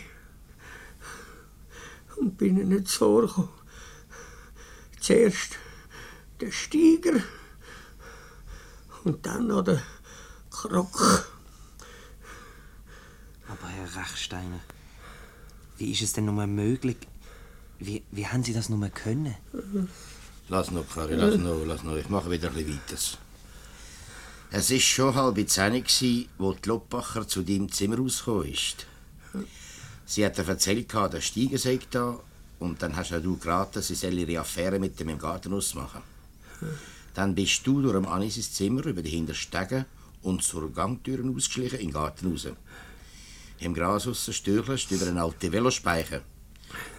[2.18, 3.50] Und bin ihnen nicht vorgekommen.
[5.00, 5.58] Zuerst
[6.40, 7.20] der Steiger
[9.04, 9.82] und dann noch der
[10.50, 11.28] Krok.
[13.48, 14.60] Aber Herr Rechsteiner,
[15.78, 16.98] wie ist es denn nur möglich?
[17.86, 19.36] Wie, wie haben Sie das nur können?
[20.48, 21.98] Lass noch, Karri, lass noch, lass noch.
[21.98, 22.98] Ich mache wieder ein bisschen weiter.
[24.52, 28.86] Es war schon halb zehn, wo die Loppacher zu deinem Zimmer rausgekommen ist.
[30.06, 32.20] Sie hat dir erzählt, der Steiger sei da
[32.60, 36.02] und dann hast du geraten, sie soll ihre Affäre mit dem im Garten ausmachen.
[37.14, 39.86] Dann bist du durch Anis ins Zimmer über die Hinterstege
[40.22, 42.48] und zur Gangtür ausgeschlichen in den Garten raus.
[43.60, 46.22] Im Gras stürchelst du über einen alten Velospeicher.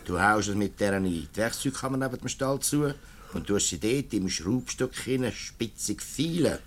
[0.05, 2.93] Du haust es mit der in die Werkzeugkammer neben dem Stall zu
[3.33, 6.59] und tust sie dort im Schraubstock hinein spitzig feilen.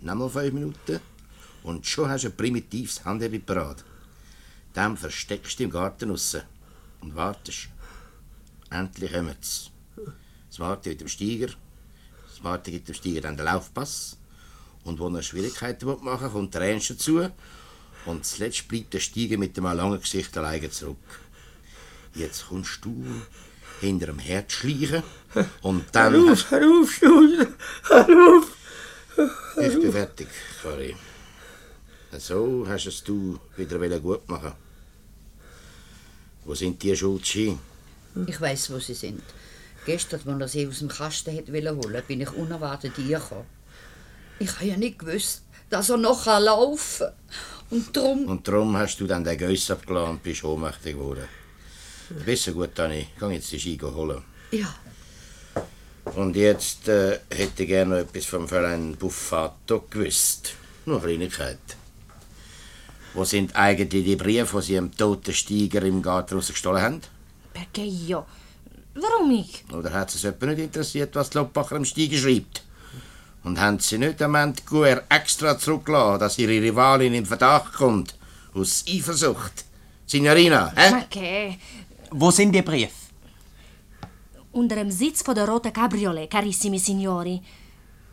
[0.00, 1.00] Nochmal fünf Minuten
[1.62, 3.84] und schon hast du ein primitives Handhebel parat.
[4.72, 6.36] Dann versteckst du im Garten raus
[7.00, 7.68] und wartest.
[8.70, 9.70] Endlich kommen sie.
[10.48, 11.48] Das Warten mit dem Steiger.
[12.28, 14.16] Das Warten gibt dem Steiger dann den Laufpass.
[14.84, 17.28] Und wo er Schwierigkeiten machen will, kommt der Ernst dazu.
[18.04, 20.98] Und zuletzt bleibt der Steiger mit dem langen Gesicht alleine zurück.
[22.14, 23.04] Jetzt kommst du
[23.80, 25.02] hinter dem Herd schleichen
[25.62, 26.12] und dann...
[26.12, 27.46] Hör auf, hör auf, Studer,
[27.88, 28.46] hör auf.
[29.60, 30.28] Ich bin fertig,
[30.62, 30.96] Kari.
[32.18, 34.52] So hast es du wieder gut machen.
[36.44, 37.58] Wo sind die Schuldschi?
[38.26, 39.22] Ich weiß, wo sie sind.
[39.86, 43.44] Gestern, als er sie aus dem Kasten hat holen wollte, bin ich unerwartet reingekommen.
[44.38, 47.12] Ich habe ja nicht gewusst, dass er noch laufen kann.
[47.70, 48.26] Und darum...
[48.26, 51.28] Und darum hast du dann den Geiss abgelassen und bist ohnmächtig geworden.
[52.24, 53.06] Besser gut, Dani.
[53.18, 54.22] Geh jetzt die Ski holen.
[54.50, 54.74] Ja.
[56.16, 60.52] Und jetzt äh, hätte ich gerne etwas vom Fräulein Buffato gewusst.
[60.86, 61.58] Nur Kleinigkeit.
[63.14, 67.00] Wo sind eigentlich die Briefe, die Sie dem toten Steiger im Garten rausgestohlen haben?
[67.54, 68.26] Perché io?
[68.94, 69.64] Warum ich?
[69.72, 72.62] Oder hat es jemand nicht interessiert, was die Loppacher im Steigen schreibt?
[73.42, 78.16] Und haben sie nicht am Ende Guer extra zurückgelassen, dass ihre Rivalin in Verdacht kommt?
[78.54, 79.64] Aus Eifersucht?
[80.06, 81.04] Signorina, hä?
[81.04, 81.58] Okay.
[82.16, 82.92] Wo sind die Briefe?
[84.52, 87.42] Unter dem Sitz von der roten Cabriolet, carissimi signori.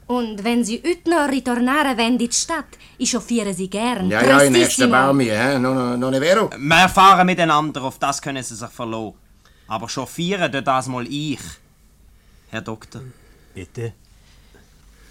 [0.07, 4.09] Und wenn Sie heute noch ritornare in die Stadt, ich chauffiere Sie gern.
[4.09, 4.91] Ja, ja, in nächsten Prestissimo.
[4.91, 5.59] Baum hier, hä?
[5.59, 6.49] Non, non, non è vero?
[6.57, 9.13] Wir fahren miteinander, auf das können Sie sich verlassen.
[9.67, 11.39] Aber chauffieren tut das mal ich.
[12.49, 13.01] Herr Doktor.
[13.53, 13.93] Bitte?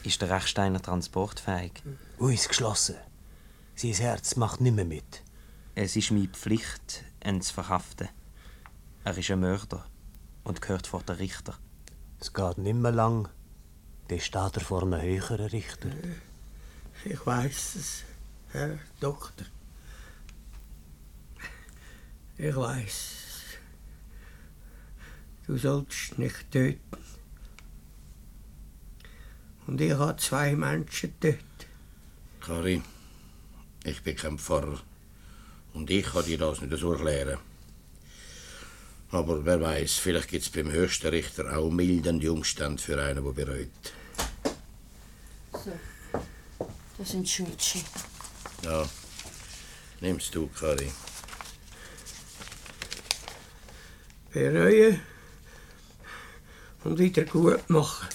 [0.02, 1.74] Ist der Rechsteiner transportfähig?
[2.18, 2.96] Uns geschlossen.
[3.76, 5.22] Sein Herz macht nicht mehr mit.
[5.76, 8.08] Es ist meine Pflicht, ihn zu verhaften.
[9.02, 9.86] Er ist ein Mörder
[10.44, 11.54] und gehört vor den Richter.
[12.20, 13.28] Es geht nicht mehr lang.
[14.08, 15.88] Dann steht er vor einem höheren Richter.
[17.04, 18.04] Ich weiß es,
[18.50, 19.46] Herr Doktor.
[22.36, 23.44] Ich weiß es.
[25.46, 26.80] Du sollst nicht töten.
[29.66, 31.44] Und ich habe zwei Menschen getötet.
[32.40, 32.82] Kari,
[33.84, 34.80] ich bin kein Pfarrer.
[35.72, 37.38] Und ich kann dir das nicht so erklären.
[39.12, 43.32] Aber wer weiß, vielleicht gibt es beim höchsten Richter auch mildernde Umstände für einen, der
[43.32, 43.68] bereut.
[45.52, 45.72] So,
[46.96, 47.82] das sind Schmidtschi.
[48.62, 48.88] Ja,
[50.00, 50.92] nimmst du, Kari.
[54.32, 55.00] Bereuen
[56.84, 58.08] und wieder gut machen.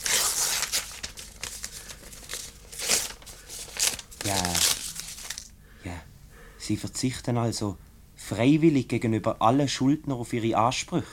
[4.24, 4.54] Ja.
[5.84, 6.02] Ja.
[6.58, 7.78] Sie verzichten also
[8.30, 11.06] freiwillig gegenüber allen Schuldner auf ihre Ansprüche.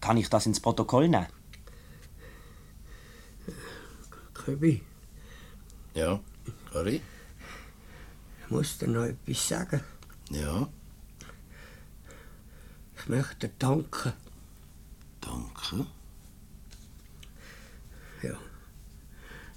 [0.00, 1.26] Kann ich das ins Protokoll nehmen?
[4.34, 4.82] Köbi,
[5.94, 6.20] Ja,
[6.72, 7.00] Kari?
[8.44, 9.80] ich muss dir noch etwas sagen.
[10.30, 10.68] Ja,
[12.98, 14.12] Ich möchte dir danken.
[15.20, 15.86] danke.
[18.22, 18.38] Ja.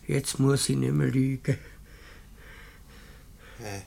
[0.07, 1.57] Jetzt muss ich nicht mehr lügen.
[3.59, 3.81] Äh,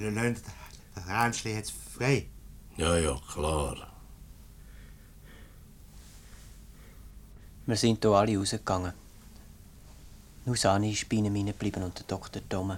[0.00, 0.36] Lassen
[0.94, 2.26] das Ränzchen jetzt frei.
[2.76, 3.76] Ja, ja, klar.
[7.66, 8.94] Wir sind hier alle rausgegangen.
[10.46, 12.40] Nur Sani ist bei ihnen hineingeblieben und der Dr.
[12.48, 12.76] Tome.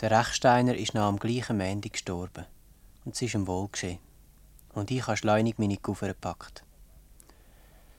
[0.00, 2.44] Der Rechsteiner ist nach am gleichen Montag gestorben.
[3.04, 4.00] Und es ist ihm wohl geschehen.
[4.74, 6.64] Und ich habe schleunig meine Koffer gepackt.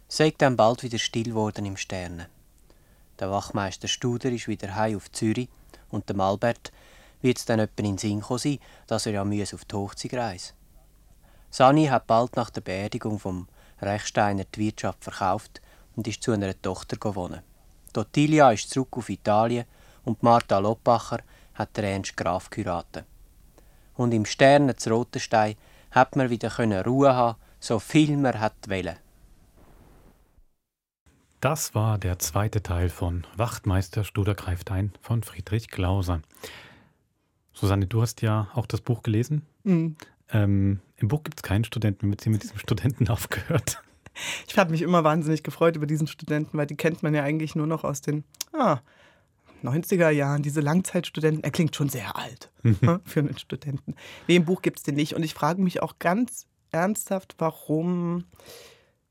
[0.10, 2.28] Es sei dann bald wieder still geworden im Sterne.
[3.20, 5.50] Der Wachmeister Studer ist wieder heim auf Zürich
[5.90, 6.74] und dem Albert
[7.22, 10.14] wird es dann etwa in den Sinn sein, dass er ja müsse auf die Hochzeit
[10.14, 10.54] reisen
[11.50, 13.48] Sani hat bald nach der Beerdigung vom
[13.82, 15.62] Rechsteiner die Wirtschaft verkauft
[15.96, 17.42] und ist zu einer Tochter gewonnen.
[17.96, 19.66] Ottilia ist zurück auf Italien
[20.06, 21.20] und Martha Loppacher
[21.56, 23.06] hat den Ernst Graf geheiratet.
[23.96, 25.56] Und im Sterne zu Rotenstein
[25.92, 26.56] hat man wieder
[26.86, 28.98] Ruhe haben, so viel man hat wollen.
[31.40, 36.22] Das war der zweite Teil von Wachtmeister Studer greift ein von Friedrich Klauser.
[37.60, 39.44] Susanne, du hast ja auch das Buch gelesen.
[39.64, 39.96] Mhm.
[40.30, 43.82] Ähm, Im Buch gibt es keinen Studenten, wir haben mit diesem Studenten aufgehört.
[44.48, 47.56] Ich habe mich immer wahnsinnig gefreut über diesen Studenten, weil die kennt man ja eigentlich
[47.56, 48.80] nur noch aus den ah,
[49.64, 50.42] 90er Jahren.
[50.42, 51.44] Diese Langzeitstudenten.
[51.44, 53.96] Er klingt schon sehr alt ne, für einen Studenten.
[54.28, 55.14] Nee, im Buch gibt es den nicht.
[55.14, 58.26] Und ich frage mich auch ganz ernsthaft, warum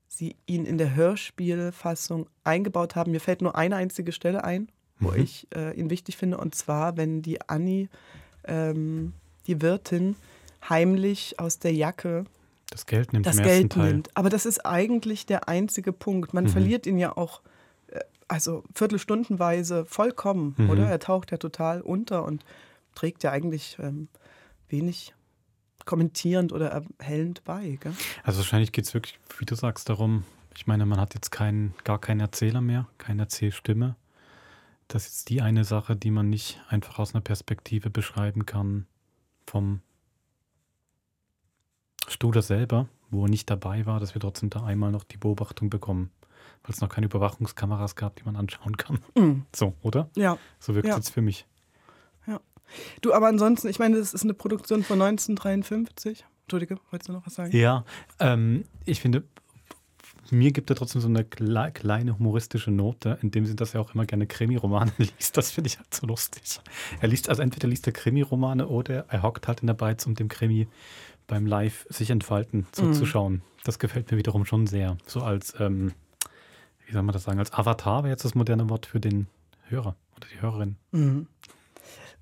[0.08, 3.12] sie ihn in der Hörspielfassung eingebaut haben.
[3.12, 4.68] Mir fällt nur eine einzige Stelle ein,
[4.98, 5.20] wo Mhm.
[5.22, 6.38] ich äh, ihn wichtig finde.
[6.38, 7.88] Und zwar, wenn die Annie,
[8.46, 9.12] ähm,
[9.46, 10.16] die Wirtin,
[10.68, 12.24] heimlich aus der Jacke
[12.70, 14.10] Das Geld nimmt das Geld nimmt.
[14.16, 16.34] Aber das ist eigentlich der einzige Punkt.
[16.34, 16.48] Man Mhm.
[16.48, 17.40] verliert ihn ja auch,
[17.88, 20.70] äh, also viertelstundenweise vollkommen, Mhm.
[20.70, 20.88] oder?
[20.88, 22.44] Er taucht ja total unter und
[22.96, 24.08] trägt ja eigentlich ähm,
[24.68, 25.14] wenig
[25.84, 27.78] kommentierend oder erhellend bei.
[27.80, 27.92] Gell?
[28.24, 30.24] Also wahrscheinlich geht es wirklich, wie du sagst, darum,
[30.56, 33.94] ich meine, man hat jetzt keinen, gar keinen Erzähler mehr, keine Erzählstimme.
[34.88, 38.86] Das ist jetzt die eine Sache, die man nicht einfach aus einer Perspektive beschreiben kann
[39.46, 39.80] vom
[42.08, 45.70] Studer selber, wo er nicht dabei war, dass wir trotzdem da einmal noch die Beobachtung
[45.70, 46.10] bekommen,
[46.62, 49.00] weil es noch keine Überwachungskameras gab, die man anschauen kann.
[49.16, 49.46] Mhm.
[49.54, 50.08] So, oder?
[50.16, 50.38] Ja.
[50.60, 50.96] So wirkt es Ja.
[50.96, 51.46] jetzt für mich.
[52.26, 52.40] Ja.
[53.00, 56.24] Du, aber ansonsten, ich meine, das ist eine Produktion von 1953.
[56.42, 57.56] Entschuldige, wolltest du noch was sagen?
[57.56, 57.84] Ja,
[58.20, 59.24] ähm, ich finde,
[60.30, 63.80] mir gibt er trotzdem so eine kle kleine humoristische Note, in dem Sinn, dass er
[63.80, 65.36] auch immer gerne Krimi-Romane liest.
[65.36, 66.60] Das finde ich halt so lustig.
[67.00, 70.14] Er liest, also entweder liest er Krimi-Romane oder er hockt halt in der Beiz, um
[70.14, 70.68] dem Krimi
[71.26, 73.42] beim Live sich entfalten zuzuschauen.
[73.64, 74.96] Das gefällt mir wiederum schon sehr.
[75.06, 75.92] So als, ähm,
[76.86, 79.26] wie soll man das sagen, als Avatar wäre jetzt das moderne Wort für den
[79.68, 80.76] Hörer oder die Hörerin.
[80.92, 81.26] Mhm.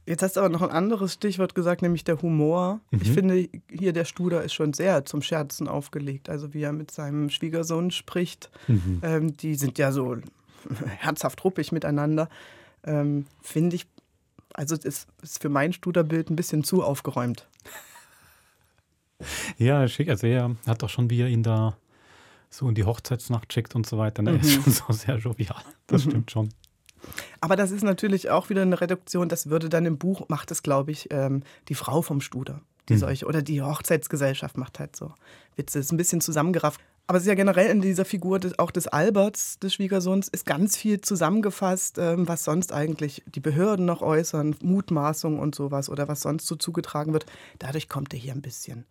[0.07, 2.81] Jetzt hast du aber noch ein anderes Stichwort gesagt, nämlich der Humor.
[2.91, 3.01] Mhm.
[3.03, 6.29] Ich finde, hier der Studer ist schon sehr zum Scherzen aufgelegt.
[6.29, 8.51] Also wie er mit seinem Schwiegersohn spricht.
[8.69, 9.01] Mhm.
[9.03, 10.17] Ähm, die sind ja so
[10.99, 12.29] herzhaft ruppig miteinander.
[12.85, 13.87] Ähm, finde ich,
[14.53, 17.49] also es ist, ist für mein Studerbild ein bisschen zu aufgeräumt.
[19.59, 20.09] Ja, schick.
[20.09, 21.77] Also er hat doch schon, wie er ihn da
[22.51, 24.23] so in die Hochzeitsnacht schickt und so weiter.
[24.23, 24.33] Ne?
[24.37, 24.63] Er ist Mhm.
[24.65, 25.57] schon so sehr jovial.
[25.87, 26.11] Das Mhm.
[26.11, 26.49] stimmt schon.
[27.41, 29.29] Aber das ist natürlich auch wieder eine Reduktion.
[29.29, 32.61] Das würde dann im Buch, macht es, glaube ich, ähm, die Frau vom Studer.
[32.89, 32.99] Die Mhm.
[32.99, 35.13] solche, oder die Hochzeitsgesellschaft macht halt so
[35.57, 35.79] Witze.
[35.79, 36.81] Ist ein bisschen zusammengerafft.
[37.07, 40.47] Aber es ist ja generell in dieser Figur des, auch des Alberts, des Schwiegersohns, ist
[40.47, 46.09] ganz viel zusammengefasst, ähm, was sonst eigentlich die Behörden noch äußern, Mutmaßungen und sowas oder
[46.09, 47.27] was sonst so zugetragen wird.
[47.59, 48.87] Dadurch kommt er hier ein bisschen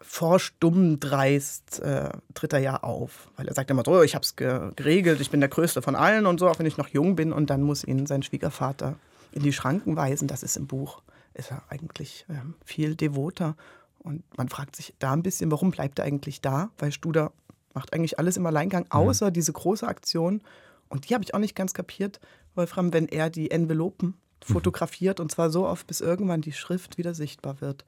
[0.00, 4.36] vorstumm dreist äh, tritt er ja auf, weil er sagt immer so, ich habe es
[4.36, 7.16] ge geregelt, ich bin der Größte von allen und so, auch wenn ich noch jung
[7.16, 7.32] bin.
[7.32, 8.96] Und dann muss ihn sein Schwiegervater
[9.32, 10.28] in die Schranken weisen.
[10.28, 11.02] Das ist im Buch,
[11.34, 13.56] ist er eigentlich ähm, viel devoter.
[13.98, 17.32] Und man fragt sich da ein bisschen, warum bleibt er eigentlich da, weil Studer
[17.72, 20.42] macht eigentlich alles im Alleingang, außer diese große Aktion.
[20.88, 22.20] Und die habe ich auch nicht ganz kapiert,
[22.54, 24.14] Wolfram, wenn er die Envelopen
[24.44, 27.84] fotografiert und zwar so oft, bis irgendwann die Schrift wieder sichtbar wird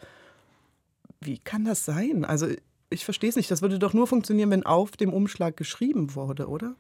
[1.21, 2.25] wie kann das sein?
[2.25, 2.49] Also
[2.91, 3.51] ich verstehe es nicht.
[3.51, 6.75] Das würde doch nur funktionieren, wenn auf dem Umschlag geschrieben wurde, oder?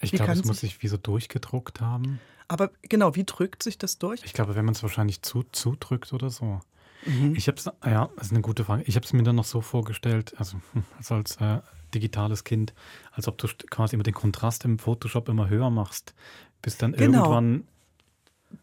[0.00, 2.20] Ich glaube, es muss sich- wie so durchgedruckt haben.
[2.48, 4.20] Aber genau, wie drückt sich das durch?
[4.24, 6.60] Ich glaube, wenn man es wahrscheinlich zu, zudrückt oder so.
[7.04, 7.34] Mhm.
[7.36, 8.82] Ich habe es, ja, das ist eine gute Frage.
[8.86, 10.60] Ich habe es mir dann noch so vorgestellt, also,
[10.96, 11.60] also als äh,
[11.94, 12.74] digitales Kind,
[13.12, 16.14] als ob du quasi immer den Kontrast im Photoshop immer höher machst,
[16.62, 17.18] bis dann Genau.
[17.24, 17.66] irgendwann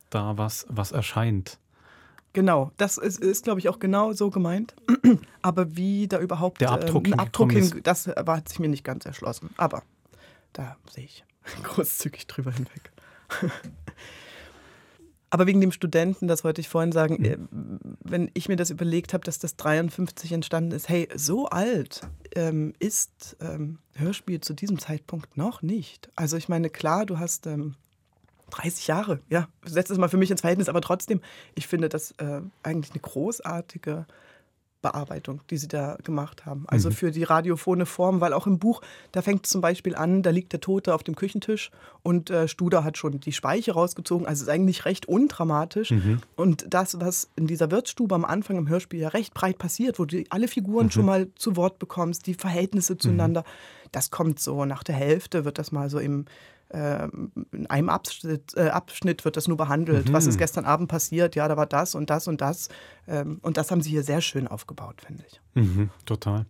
[0.09, 1.57] da was, was erscheint.
[2.33, 4.75] Genau, das ist, ist glaube ich, auch genau so gemeint.
[5.43, 8.69] Aber wie da überhaupt Der Abdruck ähm, ein Abdruck hin, das war, hat sich mir
[8.69, 9.51] nicht ganz erschlossen.
[9.57, 9.83] Aber
[10.51, 11.23] da sehe ich
[11.63, 12.91] großzügig drüber hinweg.
[15.29, 17.37] Aber wegen dem Studenten, das wollte ich vorhin sagen, äh,
[18.03, 22.01] wenn ich mir das überlegt habe, dass das 53 entstanden ist, hey, so alt
[22.35, 26.11] ähm, ist ähm, Hörspiel zu diesem Zeitpunkt noch nicht.
[26.15, 27.73] Also ich meine, klar, du hast ähm,
[28.53, 31.21] 30 Jahre, ja, setz es mal für mich ins Verhältnis, aber trotzdem,
[31.55, 34.05] ich finde das äh, eigentlich eine großartige
[34.81, 36.65] Bearbeitung, die sie da gemacht haben.
[36.67, 36.93] Also Mhm.
[36.93, 38.81] für die radiophone Form, weil auch im Buch,
[39.13, 42.49] da fängt es zum Beispiel an, da liegt der Tote auf dem Küchentisch und äh,
[42.49, 44.27] Studer hat schon die Speiche rausgezogen.
[44.27, 45.91] Also es ist eigentlich recht undramatisch.
[45.91, 46.19] Mhm.
[46.35, 50.05] Und das, was in dieser Wirtsstube am Anfang im Hörspiel ja recht breit passiert, wo
[50.05, 50.91] du alle Figuren Mhm.
[50.91, 53.45] schon mal zu Wort bekommst, die Verhältnisse zueinander,
[53.93, 56.25] das kommt so nach der Hälfte, wird das mal so im
[56.73, 60.09] in einem Abschnitt, äh, Abschnitt wird das nur behandelt.
[60.09, 60.13] Mhm.
[60.13, 61.35] Was ist gestern Abend passiert?
[61.35, 62.69] Ja, da war das und das und das.
[63.07, 65.41] Ähm, und das haben sie hier sehr schön aufgebaut, finde ich.
[65.53, 66.45] Mhm, total.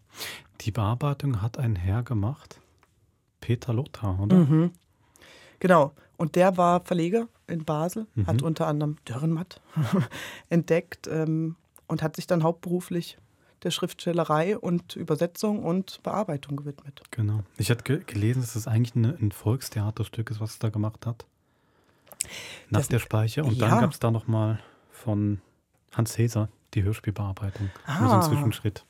[0.62, 2.60] Die Bearbeitung hat ein Herr gemacht,
[3.42, 4.38] Peter Lothar, oder?
[4.38, 4.72] Mhm.
[5.60, 5.94] Genau.
[6.16, 8.28] Und der war Verleger in Basel, Mhm.
[8.28, 9.62] hat unter anderem Dürrenmatt
[10.50, 11.56] entdeckt ähm,
[11.88, 13.18] und hat sich dann hauptberuflich
[13.64, 17.02] der Schriftstellerei und Übersetzung und Bearbeitung gewidmet.
[17.12, 17.40] Genau.
[17.58, 21.06] Ich hatte ge gelesen, dass es eigentlich eine, ein Volkstheaterstück ist, was es da gemacht
[21.06, 21.26] hat.
[22.70, 23.44] Nach Das- der Speiche.
[23.44, 23.68] Und ja.
[23.70, 24.60] dann gab es da nochmal
[24.92, 25.42] von
[25.92, 27.70] Hans Heser die Hörspielbearbeitung.
[28.00, 28.20] Nur so Ah.
[28.20, 28.86] ein Zwischenschritt.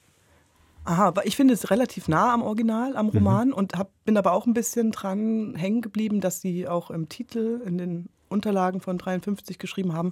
[0.86, 4.34] Aha, aber ich finde es relativ nah am Original, am Roman und hab, bin aber
[4.34, 8.98] auch ein bisschen dran hängen geblieben, dass sie auch im Titel, in den Unterlagen von
[8.98, 10.12] 53 geschrieben haben,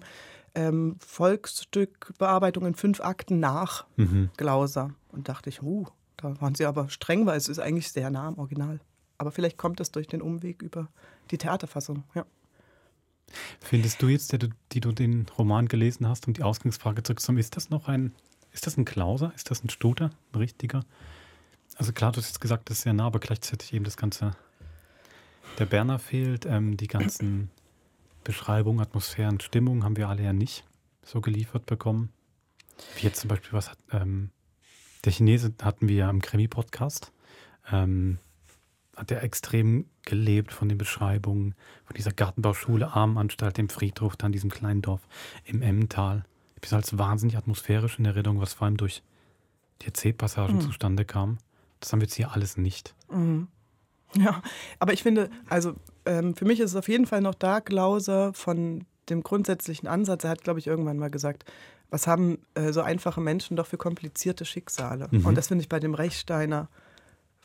[0.56, 4.30] ähm, Volksstück Bearbeitung in fünf Akten nach Mhm.
[4.38, 4.94] Glauser.
[5.10, 5.88] Und dachte ich, uh,
[6.18, 8.80] da waren sie aber streng, weil es ist eigentlich sehr nah am Original.
[9.18, 10.88] Aber vielleicht kommt das durch den Umweg über
[11.30, 12.04] die Theaterfassung.
[12.16, 12.26] Ja.
[13.60, 14.40] Findest du jetzt, der
[14.72, 18.14] die du den Roman gelesen hast, um die Ausgangsfrage zurückzukommen, ist das noch ein,
[18.52, 19.32] ist das ein Klauser?
[19.36, 20.12] Ist das ein Studer?
[20.34, 20.84] Ein richtiger?
[21.76, 24.32] Also klar, du hast jetzt gesagt, das ist sehr nah, aber gleichzeitig eben das Ganze,
[25.60, 27.50] der Berner fehlt, ähm, die ganzen
[28.24, 30.64] Beschreibungen, Atmosphären, Stimmung haben wir alle ja nicht
[31.04, 32.10] so geliefert bekommen.
[32.96, 34.32] Wie jetzt zum Beispiel, was hat, ähm,
[35.06, 37.12] der Chinese hatten wir ja im Krimi-Podcast,
[37.72, 38.20] ähm,
[38.96, 41.56] hat er extrem gelebt von den Beschreibungen,
[41.86, 45.02] von dieser Gartenbauschule, Armenanstalt, dem Friedhof, dann diesem kleinen Dorf
[45.44, 46.24] im Emmental.
[46.56, 49.02] Ich bin als wahnsinnig atmosphärisch in Erinnerung, was vor allem durch
[49.82, 50.62] die Erzählpassagen Mhm.
[50.62, 51.38] zustande kam.
[51.80, 52.94] Das haben wir jetzt hier alles nicht.
[53.12, 53.48] Mhm.
[54.16, 54.42] Ja,
[54.80, 55.74] aber ich finde, also
[56.06, 60.24] ähm, für mich ist es auf jeden Fall noch da, Glauser, von dem grundsätzlichen Ansatz.
[60.24, 61.46] Er hat, glaube ich, irgendwann mal gesagt,
[61.90, 65.08] was haben äh, so einfache Menschen doch für komplizierte Schicksale?
[65.12, 65.26] Mhm.
[65.26, 66.70] Und das finde ich bei dem Rechsteiner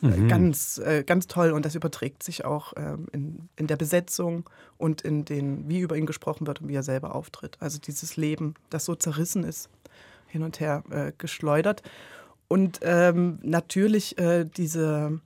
[0.03, 0.29] äh, Mhm.
[0.29, 1.53] ganz, äh, ganz toll.
[1.53, 5.97] Und das überträgt sich auch ähm, in, in der Besetzung und in den, wie über
[5.97, 7.57] ihn gesprochen wird und wie er selber auftritt.
[7.61, 9.71] Also dieses Leben, das so zerrissen ist,
[10.27, 11.83] hin und her äh, geschleudert.
[12.49, 15.21] Und ähm, natürlich äh, diese,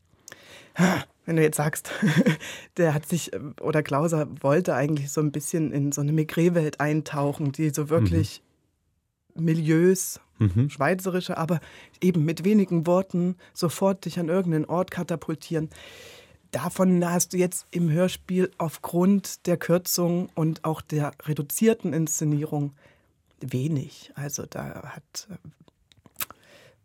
[1.31, 1.93] wenn du jetzt sagst,
[2.77, 6.81] der hat sich, äh, oder Klauser wollte eigentlich so ein bisschen in so eine Migré-Welt
[6.81, 8.43] eintauchen, die so wirklich
[9.37, 9.45] mhm.
[9.45, 10.69] Milieus, mhm.
[10.71, 11.61] schweizerische, aber
[12.01, 15.71] eben mit wenigen Worten sofort dich an irgendeinen Ort katapultieren.
[16.51, 22.73] Davon hast du jetzt im Hörspiel aufgrund der Kürzung und auch der reduzierten Inszenierung
[23.41, 24.11] wenig.
[24.17, 25.37] Also da hat äh,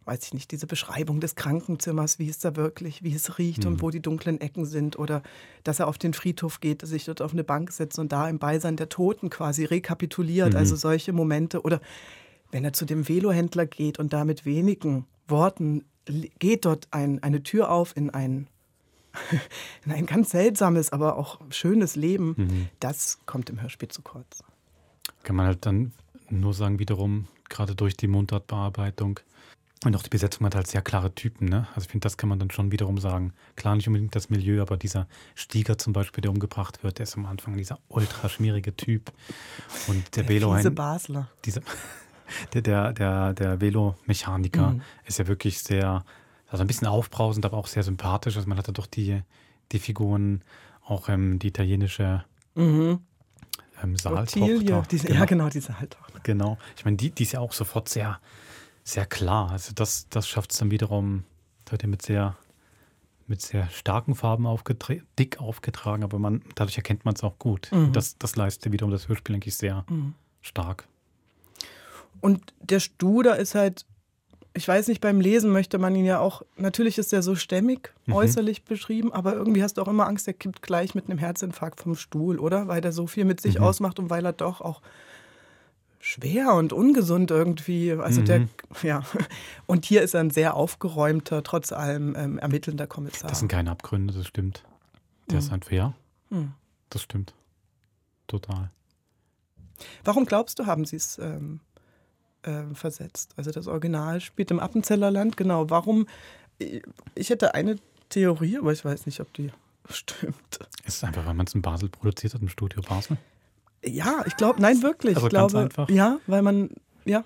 [0.05, 3.71] weiß ich nicht, diese Beschreibung des Krankenzimmers, wie es da wirklich, wie es riecht mhm.
[3.71, 5.23] und wo die dunklen Ecken sind oder
[5.63, 8.39] dass er auf den Friedhof geht, sich dort auf eine Bank setzt und da im
[8.39, 10.57] Beisein der Toten quasi rekapituliert, mhm.
[10.57, 11.81] also solche Momente oder
[12.51, 15.85] wenn er zu dem Velohändler geht und da mit wenigen Worten
[16.39, 18.47] geht dort ein, eine Tür auf in ein,
[19.85, 22.69] in ein ganz seltsames, aber auch schönes Leben, mhm.
[22.79, 24.43] das kommt im Hörspiel zu kurz.
[25.23, 25.93] Kann man halt dann
[26.29, 29.19] nur sagen, wiederum, gerade durch die Mundartbearbeitung,
[29.85, 31.67] und auch die Besetzung hat halt sehr klare Typen, ne?
[31.75, 33.33] Also ich finde, das kann man dann schon wiederum sagen.
[33.55, 37.15] Klar, nicht unbedingt das Milieu, aber dieser Stieger zum Beispiel, der umgebracht wird, der ist
[37.15, 39.11] am Anfang dieser ultra schmierige Typ.
[39.87, 40.55] Und der, der Velo.
[40.55, 41.29] Diese Basler.
[41.45, 41.61] Dieser,
[42.53, 44.81] der, der, der, der Velomechaniker mhm.
[45.05, 46.03] ist ja wirklich sehr,
[46.49, 48.35] also ein bisschen aufbrausend, aber auch sehr sympathisch.
[48.35, 49.21] Also man hat da doch die,
[49.71, 50.41] die Figuren,
[50.85, 52.23] auch ähm, die italienische
[52.55, 52.99] mhm.
[53.83, 54.83] ähm, Saaltochter.
[54.89, 55.19] Diese, genau.
[55.19, 56.19] Ja, genau, die Saaltochter.
[56.23, 56.57] Genau.
[56.77, 58.19] Ich meine, die, die ist ja auch sofort sehr
[58.85, 59.51] sehr klar.
[59.51, 61.23] Also das, das schafft es dann wiederum,
[61.65, 62.37] da wird ja mit sehr,
[63.27, 64.47] mit sehr starken Farben
[65.19, 67.69] dick aufgetragen, aber man, dadurch erkennt man es auch gut.
[67.71, 67.91] Mhm.
[67.91, 70.13] Das, das leistet wiederum das Hörspiel eigentlich sehr mhm.
[70.41, 70.87] stark.
[72.21, 73.85] Und der Studer ist halt,
[74.53, 77.91] ich weiß nicht, beim Lesen möchte man ihn ja auch, natürlich ist er so stämmig
[78.05, 78.13] mhm.
[78.13, 81.81] äußerlich beschrieben, aber irgendwie hast du auch immer Angst, er kippt gleich mit einem Herzinfarkt
[81.81, 82.67] vom Stuhl, oder?
[82.67, 83.65] Weil er so viel mit sich mhm.
[83.65, 84.81] ausmacht und weil er doch auch
[86.05, 87.91] schwer und ungesund irgendwie.
[87.91, 88.25] Also mhm.
[88.25, 88.47] der,
[88.83, 89.03] ja.
[89.65, 93.29] Und hier ist er ein sehr aufgeräumter, trotz allem ähm, ermittelnder Kommissar.
[93.29, 94.63] Das sind keine Abgründe, das stimmt.
[95.27, 95.39] Der mhm.
[95.39, 95.95] ist halt fair.
[96.29, 96.53] Mhm.
[96.89, 97.33] Das stimmt.
[98.27, 98.69] Total.
[100.03, 101.59] Warum glaubst du, haben sie es ähm,
[102.43, 103.33] äh, versetzt?
[103.35, 105.71] Also das Original spielt im Appenzellerland, genau.
[105.71, 106.07] Warum?
[107.15, 107.77] Ich hätte eine
[108.09, 109.51] Theorie, aber ich weiß nicht, ob die
[109.89, 110.59] stimmt.
[110.85, 113.17] Ist es einfach, weil man es in Basel produziert hat, im Studio Basel?
[113.85, 115.15] Ja, ich glaube, nein, wirklich.
[115.15, 115.89] Also ich glaube, einfach.
[115.89, 116.69] ja, weil man,
[117.05, 117.23] ja,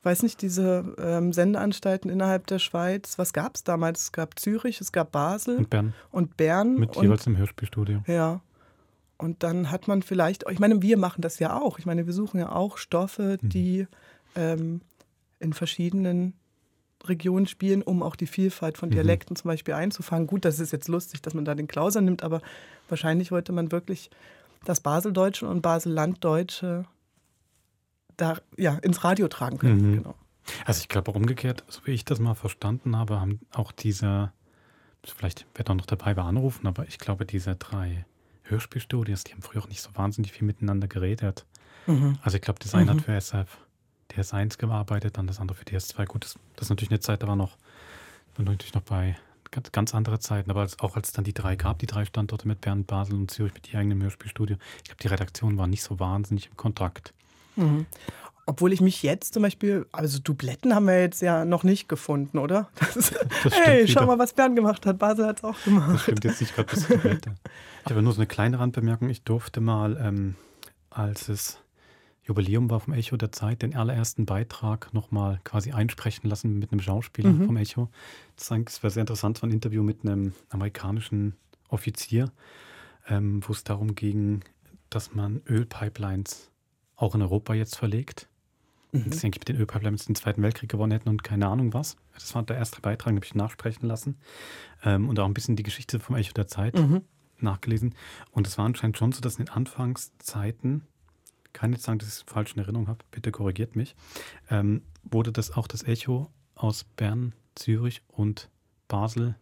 [0.00, 4.04] ich weiß nicht, diese ähm, Sendeanstalten innerhalb der Schweiz, was gab es damals?
[4.04, 5.94] Es gab Zürich, es gab Basel und Bern.
[6.10, 6.74] Und Bern.
[6.76, 8.02] Mit und, jeweils im Hörspielstudio.
[8.06, 8.40] Ja.
[9.18, 11.78] Und dann hat man vielleicht, ich meine, wir machen das ja auch.
[11.78, 13.48] Ich meine, wir suchen ja auch Stoffe, mhm.
[13.48, 13.86] die
[14.34, 14.82] ähm,
[15.40, 16.34] in verschiedenen
[17.04, 18.94] Regionen spielen, um auch die Vielfalt von mhm.
[18.94, 19.36] Dialekten mhm.
[19.36, 20.26] zum Beispiel einzufangen.
[20.26, 22.42] Gut, das ist jetzt lustig, dass man da den Klauser nimmt, aber
[22.88, 24.10] wahrscheinlich wollte man wirklich
[24.68, 26.84] das Baseldeutsche und Basellanddeutsche
[28.16, 29.90] da ja, ins Radio tragen können.
[29.90, 29.96] Mhm.
[29.96, 30.14] Genau.
[30.64, 34.32] Also ich glaube umgekehrt, so wie ich das mal verstanden habe, haben auch diese,
[35.04, 38.06] vielleicht wird auch noch dabei war anrufen, aber ich glaube, diese drei
[38.44, 41.46] Hörspielstudios, die haben früher auch nicht so wahnsinnig viel miteinander geredet.
[41.86, 42.18] Mhm.
[42.22, 42.98] Also ich glaube, das eine mhm.
[42.98, 43.58] hat für SF
[44.12, 46.06] DS1 gearbeitet, dann das andere für DS2.
[46.06, 47.56] Gut, das, das ist natürlich eine Zeit, da war noch,
[48.36, 49.16] war natürlich noch bei
[49.56, 52.04] ganz, ganz andere Zeiten, aber als, auch als es dann die drei gab, die drei
[52.04, 55.66] Standorte mit Bern, Basel und Zürich mit ihr eigenem Hörspielstudio, ich glaube, die Redaktion war
[55.66, 57.14] nicht so wahnsinnig im Kontakt.
[57.56, 57.86] Mhm.
[58.48, 62.38] Obwohl ich mich jetzt zum Beispiel, also Dubletten haben wir jetzt ja noch nicht gefunden,
[62.38, 62.68] oder?
[62.94, 64.98] Das, das hey, schau mal, was Bern gemacht hat.
[64.98, 65.94] Basel hat es auch gemacht.
[65.94, 67.34] Das stimmt jetzt nicht gerade bis Dublette.
[67.84, 69.10] Ich habe nur so eine kleine Randbemerkung.
[69.10, 70.36] Ich durfte mal, ähm,
[70.90, 71.58] als es
[72.26, 76.80] Jubiläum war vom Echo der Zeit, den allerersten Beitrag nochmal quasi einsprechen lassen mit einem
[76.80, 77.46] Schauspieler mhm.
[77.46, 77.88] vom Echo.
[78.36, 81.34] Das war sehr interessant, war ein Interview mit einem amerikanischen
[81.68, 82.32] Offizier,
[83.08, 84.42] ähm, wo es darum ging,
[84.90, 86.50] dass man Ölpipelines
[86.96, 88.28] auch in Europa jetzt verlegt.
[88.90, 89.10] Mhm.
[89.10, 91.96] Das denke ich mit den Ölpipelines den Zweiten Weltkrieg gewonnen hätten und keine Ahnung was.
[92.14, 94.16] Das war der erste Beitrag, den habe ich nachsprechen lassen.
[94.82, 97.02] Ähm, und auch ein bisschen die Geschichte vom Echo der Zeit mhm.
[97.38, 97.94] nachgelesen.
[98.32, 100.82] Und es war anscheinend schon so, dass in den Anfangszeiten
[101.56, 103.96] kann jetzt sagen, dass ich es falsch in Erinnerung habe, bitte korrigiert mich,
[104.50, 108.50] ähm, wurde das auch das Echo aus Bern, Zürich und
[108.88, 109.36] Basel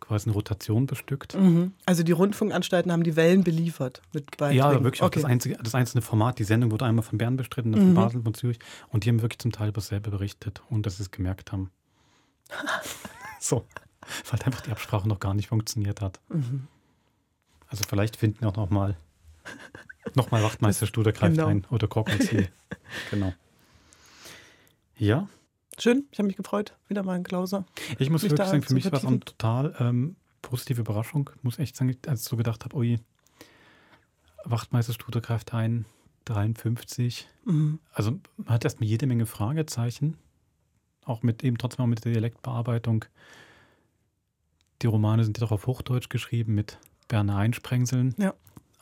[0.00, 1.34] quasi eine Rotation bestückt.
[1.36, 1.72] Mhm.
[1.86, 4.58] Also die Rundfunkanstalten haben die Wellen beliefert mit Beiträgen.
[4.58, 5.04] Ja, wirklich okay.
[5.04, 6.38] auch das, einzige, das einzelne Format.
[6.40, 7.94] Die Sendung wurde einmal von Bern bestritten, dann von mhm.
[7.94, 8.58] Basel, von Zürich.
[8.88, 11.70] Und die haben wirklich zum Teil über dasselbe berichtet, ohne dass sie es gemerkt haben.
[13.40, 13.64] so,
[14.30, 16.20] weil einfach die Absprache noch gar nicht funktioniert hat.
[16.28, 16.66] Mhm.
[17.68, 18.96] Also vielleicht finden wir auch noch mal
[20.14, 21.48] Nochmal Wachtmeisterstuder greift genau.
[21.48, 22.48] ein oder Korkenzieher.
[23.10, 23.32] genau.
[24.96, 25.28] Ja.
[25.78, 26.74] Schön, ich habe mich gefreut.
[26.88, 27.66] Wieder mal ein Klauser.
[27.98, 31.30] Ich muss wirklich sagen, für mich war es eine total ähm, positive Überraschung.
[31.36, 32.98] Ich muss echt sagen, als ich so gedacht habe, ui,
[34.44, 35.84] Wachtmeisterstuder greift ein,
[36.24, 37.28] 53.
[37.44, 37.80] Mhm.
[37.92, 40.16] Also man hat erstmal jede Menge Fragezeichen.
[41.04, 43.04] Auch mit eben trotzdem auch mit der Dialektbearbeitung.
[44.82, 46.78] die Romane sind ja doch auf Hochdeutsch geschrieben mit
[47.08, 48.14] Berner Einsprengseln.
[48.18, 48.34] Ja.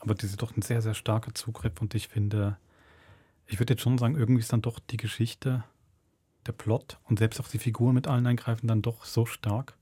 [0.05, 2.57] Aber das ist doch ein sehr, sehr starker Zugriff und ich finde,
[3.47, 5.63] ich würde jetzt schon sagen, irgendwie ist dann doch die Geschichte,
[6.45, 9.73] der Plot und selbst auch die Figuren mit allen eingreifen dann doch so stark,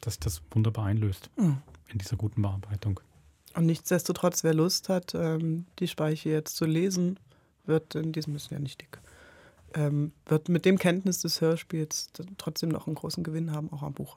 [0.00, 1.58] dass das wunderbar einlöst Mhm.
[1.88, 3.00] in dieser guten Bearbeitung.
[3.54, 7.20] Und nichtsdestotrotz, wer Lust hat, ähm, die Speiche jetzt zu lesen,
[7.66, 8.98] wird in diesem ist ja nicht dick,
[9.74, 12.08] ähm, wird mit dem Kenntnis des Hörspiels
[12.38, 14.16] trotzdem noch einen großen Gewinn haben, auch am Buch.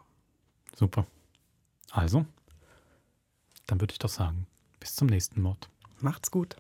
[0.76, 1.06] Super.
[1.90, 2.26] Also,
[3.68, 4.48] dann würde ich doch sagen,
[4.82, 5.70] bis zum nächsten Mord.
[6.02, 6.58] Macht's gut.